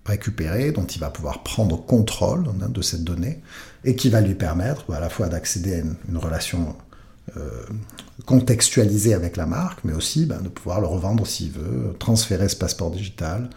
récupérer, 0.06 0.72
dont 0.72 0.86
il 0.86 1.00
va 1.00 1.10
pouvoir 1.10 1.44
prendre 1.44 1.78
contrôle 1.86 2.46
hein, 2.62 2.70
de 2.70 2.82
cette 2.82 3.04
donnée, 3.04 3.42
et 3.84 3.96
qui 3.96 4.10
va 4.10 4.22
lui 4.22 4.36
permettre 4.36 4.86
bah, 4.88 4.98
à 4.98 5.00
la 5.00 5.10
fois 5.10 5.28
d'accéder 5.28 5.76
à 5.76 5.80
une, 5.80 6.18
relation 6.18 6.76
euh, 7.38 7.64
contextualisée 8.26 9.14
avec 9.14 9.38
la 9.38 9.46
marque, 9.46 9.84
mais 9.84 9.94
aussi 9.94 10.26
bah, 10.26 10.38
de 10.42 10.50
pouvoir 10.50 10.82
le 10.82 10.88
revendre 10.88 11.28
s'il 11.28 11.52
veut, 11.52 11.94
transférer 12.00 12.50
ce 12.50 12.56
passeport 12.56 12.92
digital, 12.92 13.50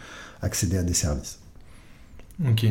accéder 0.43 0.77
à 0.77 0.83
des 0.83 0.95
services. 0.95 1.39
Ok. 2.47 2.65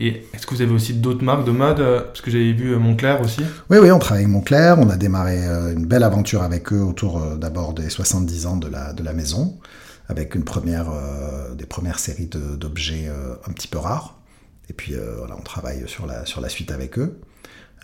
Et 0.00 0.24
est-ce 0.32 0.46
que 0.46 0.54
vous 0.54 0.62
avez 0.62 0.72
aussi 0.72 0.94
d'autres 0.94 1.24
marques 1.24 1.44
de 1.44 1.50
mode 1.50 1.78
Parce 1.78 2.20
que 2.20 2.30
j'avais 2.30 2.52
vu 2.52 2.76
Montclair 2.76 3.20
aussi? 3.20 3.40
Oui, 3.68 3.78
oui, 3.78 3.90
on 3.90 3.98
travaille 3.98 4.24
avec 4.24 4.32
Montclair. 4.32 4.78
On 4.78 4.88
a 4.90 4.96
démarré 4.96 5.38
une 5.38 5.86
belle 5.86 6.04
aventure 6.04 6.42
avec 6.42 6.72
eux 6.72 6.80
autour 6.80 7.20
d'abord 7.36 7.74
des 7.74 7.90
70 7.90 8.46
ans 8.46 8.56
de 8.56 8.68
la, 8.68 8.92
de 8.92 9.02
la 9.02 9.12
maison, 9.12 9.58
avec 10.08 10.36
une 10.36 10.44
première, 10.44 10.86
des 11.56 11.66
premières 11.66 11.98
séries 11.98 12.28
d'objets 12.28 13.10
un 13.44 13.52
petit 13.52 13.66
peu 13.66 13.78
rares. 13.78 14.20
Et 14.70 14.72
puis 14.72 14.94
voilà, 15.18 15.34
on 15.36 15.42
travaille 15.42 15.82
sur 15.88 16.06
la, 16.06 16.24
sur 16.26 16.40
la 16.40 16.48
suite 16.48 16.70
avec 16.70 16.96
eux. 17.00 17.18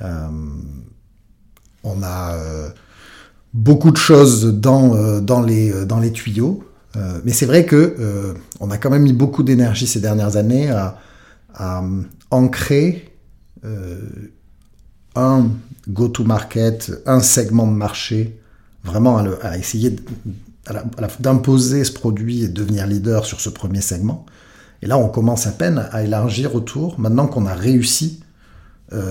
on 0.00 2.02
a 2.04 2.38
beaucoup 3.54 3.92
de 3.92 3.96
choses 3.96 4.46
dans, 4.46 4.94
euh, 4.94 5.20
dans, 5.20 5.40
les, 5.40 5.72
euh, 5.72 5.86
dans 5.86 6.00
les 6.00 6.12
tuyaux. 6.12 6.64
Euh, 6.96 7.20
mais 7.24 7.32
c'est 7.32 7.46
vrai 7.46 7.66
que 7.66 8.34
on 8.60 8.70
a 8.70 8.78
quand 8.78 8.90
même 8.90 9.02
mis 9.02 9.12
beaucoup 9.12 9.42
d'énergie 9.42 9.86
ces 9.86 10.00
dernières 10.00 10.36
années 10.36 10.70
à, 10.70 10.98
ancrer 12.30 13.12
un 15.14 15.46
go-to-market, 15.88 16.92
un 17.06 17.20
segment 17.20 17.66
de 17.68 17.76
marché, 17.76 18.40
vraiment 18.82 19.18
à, 19.18 19.56
essayer 19.56 19.94
d'imposer 21.20 21.84
ce 21.84 21.92
produit 21.92 22.42
et 22.42 22.48
devenir 22.48 22.88
leader 22.88 23.24
sur 23.24 23.40
ce 23.40 23.50
premier 23.50 23.80
segment. 23.80 24.26
Et 24.82 24.86
là, 24.86 24.98
on 24.98 25.08
commence 25.08 25.46
à 25.46 25.52
peine 25.52 25.86
à 25.92 26.02
élargir 26.02 26.56
autour, 26.56 26.98
maintenant 26.98 27.28
qu'on 27.28 27.46
a 27.46 27.54
réussi 27.54 28.20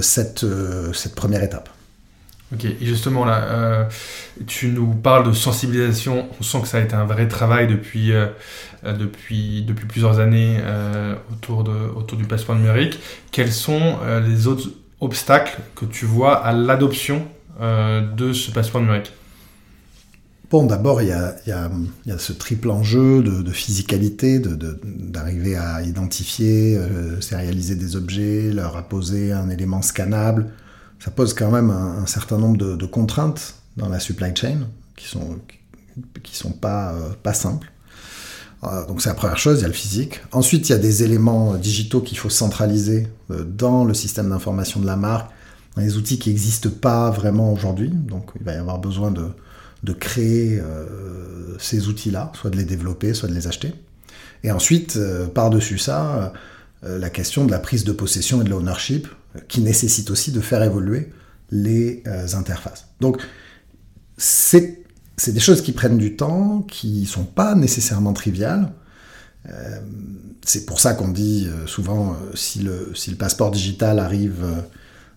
cette, 0.02 0.46
cette 0.94 1.16
première 1.16 1.44
étape. 1.44 1.70
Ok, 2.54 2.66
et 2.66 2.86
justement 2.86 3.26
là, 3.26 3.44
euh, 3.44 3.84
tu 4.46 4.68
nous 4.68 4.94
parles 4.94 5.28
de 5.28 5.34
sensibilisation. 5.34 6.28
On 6.40 6.44
sent 6.44 6.62
que 6.62 6.68
ça 6.68 6.78
a 6.78 6.82
été 6.82 6.94
un 6.94 7.06
vrai 7.06 7.28
travail 7.28 7.68
depuis, 7.68 8.12
euh, 8.12 8.28
euh, 8.86 8.94
depuis, 8.94 9.66
plusieurs 9.88 10.20
années 10.20 10.60
autour, 11.32 11.64
de, 11.64 11.72
autour 11.96 12.18
du 12.18 12.26
passeport 12.26 12.56
numérique. 12.56 13.00
Quels 13.32 13.52
sont 13.52 13.98
les 14.26 14.48
autres 14.48 14.70
obstacles 15.00 15.60
que 15.76 15.86
tu 15.86 16.06
vois 16.06 16.36
à 16.36 16.54
l'adoption 16.54 17.26
de 17.60 18.34
ce 18.34 18.52
passeport 18.52 18.82
numérique? 18.82 19.12
Bon, 20.50 20.66
d'abord, 20.66 21.02
il 21.02 21.08
y 21.08 21.12
a, 21.12 21.70
ce 22.18 22.34
triple 22.34 22.70
enjeu 22.70 23.22
de, 23.24 23.52
physicalité, 23.52 24.40
d'arriver 24.40 25.56
à 25.56 25.82
identifier, 25.82 26.80
sérialiser 27.22 27.76
des 27.76 27.96
objets, 27.96 28.52
leur 28.52 28.78
apposer 28.78 29.32
un 29.32 29.50
élément 29.50 29.82
scannable 29.82 30.52
ça 31.04 31.12
pose 31.12 31.34
quand 31.34 31.52
même 31.52 31.70
un, 31.70 32.06
certain 32.06 32.38
nombre 32.38 32.58
de, 32.58 32.86
contraintes 32.86 33.56
dans 33.76 33.90
la 33.90 34.00
supply 34.00 34.34
chain 34.34 34.60
qui 34.96 35.08
sont 35.08 35.38
qui 36.24 36.36
sont 36.36 36.52
pas 36.52 36.94
euh, 36.94 37.10
pas 37.22 37.34
simples. 37.34 37.72
Euh, 38.64 38.86
donc 38.88 39.02
c'est 39.02 39.10
la 39.10 39.16
première 39.16 39.38
chose, 39.38 39.60
il 39.60 39.62
y 39.64 39.66
a 39.66 39.68
le 39.68 39.74
physique. 39.74 40.22
Ensuite, 40.32 40.70
il 40.70 40.72
y 40.72 40.76
a 40.76 40.80
des 40.80 41.04
éléments 41.04 41.56
digitaux 41.56 42.00
qu'il 42.00 42.18
faut 42.18 42.30
centraliser 42.30 43.10
euh, 43.32 43.44
dans 43.44 43.84
le 43.84 43.94
système 43.94 44.30
d'information 44.30 44.80
de 44.80 44.86
la 44.86 44.96
marque, 44.96 45.30
dans 45.76 45.82
les 45.82 45.98
outils 45.98 46.20
qui 46.20 46.30
n'existent 46.30 46.70
pas 46.70 47.10
vraiment 47.10 47.52
aujourd'hui. 47.52 47.90
Donc 47.90 48.32
il 48.40 48.46
va 48.46 48.54
y 48.54 48.58
avoir 48.58 48.80
besoin 48.80 49.12
de, 49.12 49.28
de 49.84 49.92
créer 49.92 50.62
ces 51.60 51.90
outils-là, 51.90 52.32
soit 52.34 52.50
de 52.50 52.56
les 52.56 52.64
développer, 52.64 53.14
soit 53.14 53.28
de 53.28 53.34
les 53.34 53.48
acheter. 53.48 53.74
Et 54.46 54.52
ensuite, 54.52 54.98
par-dessus 55.34 55.80
ça, 55.80 56.32
la 56.84 57.10
question 57.10 57.44
de 57.46 57.52
la 57.52 57.60
prise 57.60 57.84
de 57.84 57.92
possession 57.92 58.42
et 58.42 58.46
de 58.46 58.50
l'ownership, 58.50 59.08
qui 59.48 59.62
nécessite 59.62 60.10
aussi 60.10 60.32
de 60.32 60.42
faire 60.42 60.64
évoluer 60.64 61.12
les 61.54 62.04
euh, 62.08 62.28
interfaces. 62.34 62.88
Donc, 63.00 63.22
c'est 64.18 64.84
des 65.28 65.40
choses 65.40 65.62
qui 65.62 65.72
prennent 65.72 65.98
du 65.98 66.16
temps, 66.16 66.62
qui 66.68 67.02
ne 67.02 67.06
sont 67.06 67.26
pas 67.26 67.56
nécessairement 67.56 68.14
triviales. 68.14 68.72
Euh, 69.50 69.80
c'est 70.46 70.66
pour 70.66 70.80
ça 70.80 70.94
qu'on 70.94 71.10
dit 71.10 71.48
euh, 71.48 71.68
souvent, 71.68 72.16
si, 72.34 72.60
le, 72.60 72.92
si 72.96 73.12
le 73.12 73.18
passeport 73.18 73.52
digital 73.52 74.00
arrive 74.00 74.46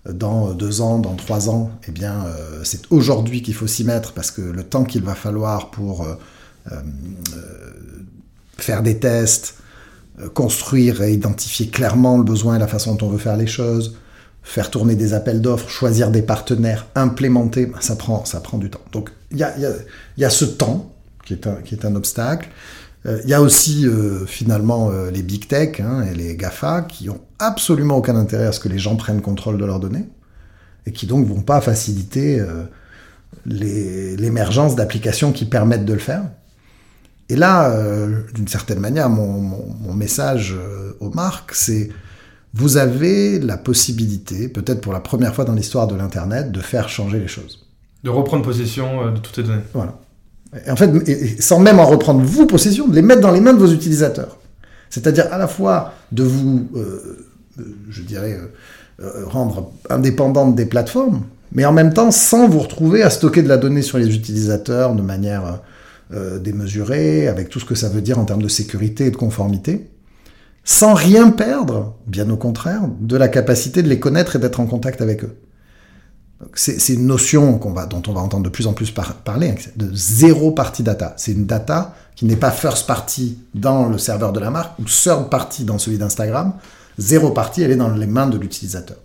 dans 0.08 0.52
deux 0.52 0.80
ans, 0.82 0.98
dans 0.98 1.14
trois 1.14 1.50
ans, 1.50 1.70
eh 1.88 1.90
bien, 1.90 2.26
c'est 2.62 2.82
aujourd'hui 2.90 3.42
qu'il 3.42 3.54
faut 3.54 3.66
s'y 3.66 3.82
mettre, 3.82 4.12
parce 4.12 4.30
que 4.30 4.40
le 4.40 4.62
temps 4.62 4.84
qu'il 4.84 5.02
va 5.02 5.16
falloir 5.16 5.72
pour 5.72 6.06
faire 8.56 8.84
des 8.84 9.00
tests, 9.00 9.56
construire 10.32 11.02
et 11.02 11.12
identifier 11.12 11.66
clairement 11.66 12.18
le 12.18 12.22
besoin 12.22 12.54
et 12.54 12.58
la 12.60 12.68
façon 12.68 12.94
dont 12.94 13.08
on 13.08 13.10
veut 13.10 13.18
faire 13.18 13.36
les 13.36 13.48
choses, 13.48 13.96
faire 14.46 14.70
tourner 14.70 14.94
des 14.94 15.12
appels 15.12 15.42
d'offres, 15.42 15.68
choisir 15.68 16.12
des 16.12 16.22
partenaires, 16.22 16.86
implémenter, 16.94 17.66
ben, 17.66 17.80
ça 17.80 17.96
prend, 17.96 18.24
ça 18.24 18.38
prend 18.38 18.58
du 18.58 18.70
temps. 18.70 18.80
Donc 18.92 19.10
il 19.32 19.38
y 19.38 19.42
a, 19.42 19.58
y, 19.58 19.66
a, 19.66 19.72
y 20.18 20.24
a, 20.24 20.30
ce 20.30 20.44
temps 20.44 20.92
qui 21.24 21.32
est 21.32 21.48
un, 21.48 21.56
qui 21.56 21.74
est 21.74 21.84
un 21.84 21.96
obstacle. 21.96 22.48
Euh, 23.06 23.20
il 23.24 23.28
y 23.28 23.34
a 23.34 23.42
aussi 23.42 23.88
euh, 23.88 24.24
finalement 24.24 24.90
euh, 24.90 25.10
les 25.10 25.24
big 25.24 25.48
tech 25.48 25.80
hein, 25.80 26.04
et 26.08 26.14
les 26.14 26.36
GAFA 26.36 26.82
qui 26.82 27.10
ont 27.10 27.20
absolument 27.40 27.96
aucun 27.96 28.14
intérêt 28.14 28.46
à 28.46 28.52
ce 28.52 28.60
que 28.60 28.68
les 28.68 28.78
gens 28.78 28.94
prennent 28.94 29.20
contrôle 29.20 29.58
de 29.58 29.64
leurs 29.64 29.80
données 29.80 30.08
et 30.86 30.92
qui 30.92 31.06
donc 31.06 31.26
vont 31.26 31.42
pas 31.42 31.60
faciliter 31.60 32.40
l'émergence 33.44 34.76
d'applications 34.76 35.32
qui 35.32 35.44
permettent 35.44 35.84
de 35.84 35.92
le 35.92 35.98
faire. 35.98 36.22
Et 37.28 37.34
là, 37.34 37.76
d'une 38.32 38.46
certaine 38.46 38.78
manière, 38.78 39.10
mon, 39.10 39.92
message 39.94 40.54
aux 41.00 41.10
marques, 41.10 41.56
c'est 41.56 41.90
vous 42.56 42.78
avez 42.78 43.38
la 43.38 43.58
possibilité, 43.58 44.48
peut-être 44.48 44.80
pour 44.80 44.94
la 44.94 45.00
première 45.00 45.34
fois 45.34 45.44
dans 45.44 45.52
l'histoire 45.52 45.86
de 45.86 45.94
l'Internet, 45.94 46.50
de 46.50 46.60
faire 46.60 46.88
changer 46.88 47.18
les 47.18 47.28
choses. 47.28 47.66
De 48.02 48.08
reprendre 48.08 48.42
possession 48.42 49.06
euh, 49.06 49.10
de 49.10 49.18
toutes 49.18 49.36
les 49.36 49.42
données. 49.42 49.62
Voilà. 49.74 49.98
Et 50.66 50.70
en 50.70 50.76
fait, 50.76 50.90
sans 51.38 51.60
même 51.60 51.78
en 51.78 51.84
reprendre 51.84 52.22
vous 52.22 52.46
possession, 52.46 52.88
de 52.88 52.94
les 52.94 53.02
mettre 53.02 53.20
dans 53.20 53.30
les 53.30 53.42
mains 53.42 53.52
de 53.52 53.58
vos 53.58 53.70
utilisateurs. 53.70 54.38
C'est-à-dire 54.88 55.30
à 55.32 55.36
la 55.36 55.48
fois 55.48 55.92
de 56.12 56.22
vous, 56.22 56.66
euh, 56.76 57.26
euh, 57.58 57.62
je 57.90 58.02
dirais, 58.02 58.40
rendre 59.26 59.72
indépendante 59.90 60.54
des 60.54 60.64
plateformes, 60.64 61.24
mais 61.52 61.66
en 61.66 61.72
même 61.72 61.92
temps 61.92 62.10
sans 62.10 62.48
vous 62.48 62.60
retrouver 62.60 63.02
à 63.02 63.10
stocker 63.10 63.42
de 63.42 63.48
la 63.48 63.58
donnée 63.58 63.82
sur 63.82 63.98
les 63.98 64.14
utilisateurs 64.14 64.94
de 64.94 65.02
manière 65.02 65.60
démesurée, 66.40 67.28
avec 67.28 67.50
tout 67.50 67.60
ce 67.60 67.66
que 67.66 67.74
ça 67.74 67.90
veut 67.90 68.00
dire 68.00 68.18
en 68.18 68.24
termes 68.24 68.40
de 68.40 68.48
sécurité 68.48 69.04
et 69.04 69.10
de 69.10 69.16
conformité 69.16 69.90
sans 70.66 70.94
rien 70.94 71.30
perdre, 71.30 71.94
bien 72.08 72.28
au 72.28 72.36
contraire, 72.36 72.82
de 73.00 73.16
la 73.16 73.28
capacité 73.28 73.84
de 73.84 73.88
les 73.88 74.00
connaître 74.00 74.34
et 74.34 74.40
d'être 74.40 74.58
en 74.58 74.66
contact 74.66 75.00
avec 75.00 75.22
eux. 75.22 75.38
C'est 76.54 76.92
une 76.92 77.06
notion 77.06 77.52
dont 77.52 78.02
on 78.08 78.12
va 78.12 78.20
entendre 78.20 78.42
de 78.42 78.48
plus 78.48 78.66
en 78.66 78.74
plus 78.74 78.90
parler, 78.90 79.50
hein, 79.50 79.54
de 79.76 79.88
zéro 79.94 80.50
party 80.50 80.82
data. 80.82 81.14
C'est 81.16 81.32
une 81.32 81.46
data 81.46 81.94
qui 82.16 82.26
n'est 82.26 82.36
pas 82.36 82.50
first 82.50 82.86
party 82.86 83.38
dans 83.54 83.88
le 83.88 83.96
serveur 83.96 84.32
de 84.32 84.40
la 84.40 84.50
marque 84.50 84.78
ou 84.80 84.82
third 84.82 85.30
party 85.30 85.64
dans 85.64 85.78
celui 85.78 85.98
d'Instagram. 85.98 86.54
Zéro 86.98 87.30
party, 87.30 87.62
elle 87.62 87.70
est 87.70 87.76
dans 87.76 87.94
les 87.94 88.06
mains 88.06 88.26
de 88.26 88.36
l'utilisateur. 88.36 88.98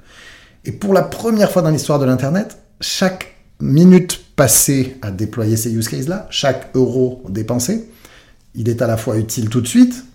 Et 0.65 0.71
pour 0.71 0.93
la 0.93 1.03
première 1.03 1.51
fois 1.51 1.61
dans 1.61 1.69
l'histoire 1.69 1.99
de 1.99 2.05
l'Internet, 2.05 2.57
chaque 2.81 3.35
minute 3.59 4.19
passée 4.35 4.97
à 5.03 5.11
déployer 5.11 5.57
ces 5.57 5.71
use 5.71 5.87
cases-là, 5.87 6.25
chaque 6.31 6.71
euro 6.73 7.23
dépensé, 7.29 7.87
il 8.55 8.67
est 8.67 8.81
à 8.81 8.87
la 8.87 8.97
fois 8.97 9.17
utile 9.17 9.47
tout 9.49 9.61
de 9.61 9.67
suite, 9.67 10.05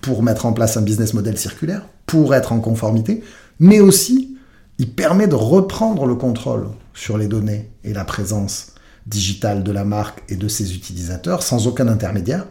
pour 0.00 0.22
mettre 0.22 0.46
en 0.46 0.52
place 0.52 0.76
un 0.76 0.82
business 0.82 1.14
model 1.14 1.38
circulaire, 1.38 1.82
pour 2.06 2.34
être 2.34 2.52
en 2.52 2.60
conformité, 2.60 3.22
mais 3.58 3.80
aussi 3.80 4.36
il 4.78 4.90
permet 4.90 5.26
de 5.26 5.34
reprendre 5.34 6.06
le 6.06 6.14
contrôle 6.14 6.68
sur 6.94 7.18
les 7.18 7.28
données 7.28 7.68
et 7.84 7.92
la 7.92 8.04
présence 8.04 8.72
digitale 9.06 9.62
de 9.62 9.72
la 9.72 9.84
marque 9.84 10.22
et 10.30 10.36
de 10.36 10.48
ses 10.48 10.74
utilisateurs 10.74 11.42
sans 11.42 11.66
aucun 11.66 11.86
intermédiaire. 11.88 12.46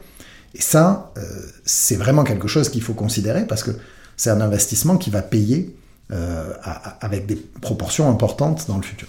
Et 0.54 0.62
ça, 0.62 1.12
euh, 1.18 1.22
c'est 1.66 1.96
vraiment 1.96 2.24
quelque 2.24 2.48
chose 2.48 2.70
qu'il 2.70 2.84
faut 2.84 2.94
considérer 2.94 3.46
parce 3.46 3.64
que 3.64 3.72
c'est 4.16 4.30
un 4.30 4.42
investissement 4.42 4.98
qui 4.98 5.10
va 5.10 5.24
payer 5.24 5.76
euh, 6.12 6.54
avec 7.02 7.26
des 7.26 7.36
proportions 7.36 8.10
importantes 8.10 8.66
dans 8.68 8.78
le 8.78 8.84
futur. 8.84 9.08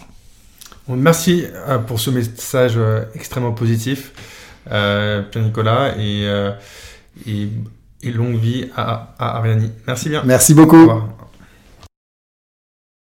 merci 0.88 1.44
euh, 1.68 1.78
pour 1.78 2.00
ce 2.00 2.10
message 2.10 2.78
extrêmement 3.14 3.52
positif, 3.52 4.12
Pierre-Nicolas, 4.64 5.94
et, 5.98 7.48
et 8.02 8.10
longue 8.12 8.36
vie 8.36 8.66
à, 8.76 9.14
à 9.18 9.36
Ariani. 9.38 9.70
Merci 9.86 10.08
bien. 10.08 10.22
Merci 10.24 10.54
beaucoup. 10.54 10.90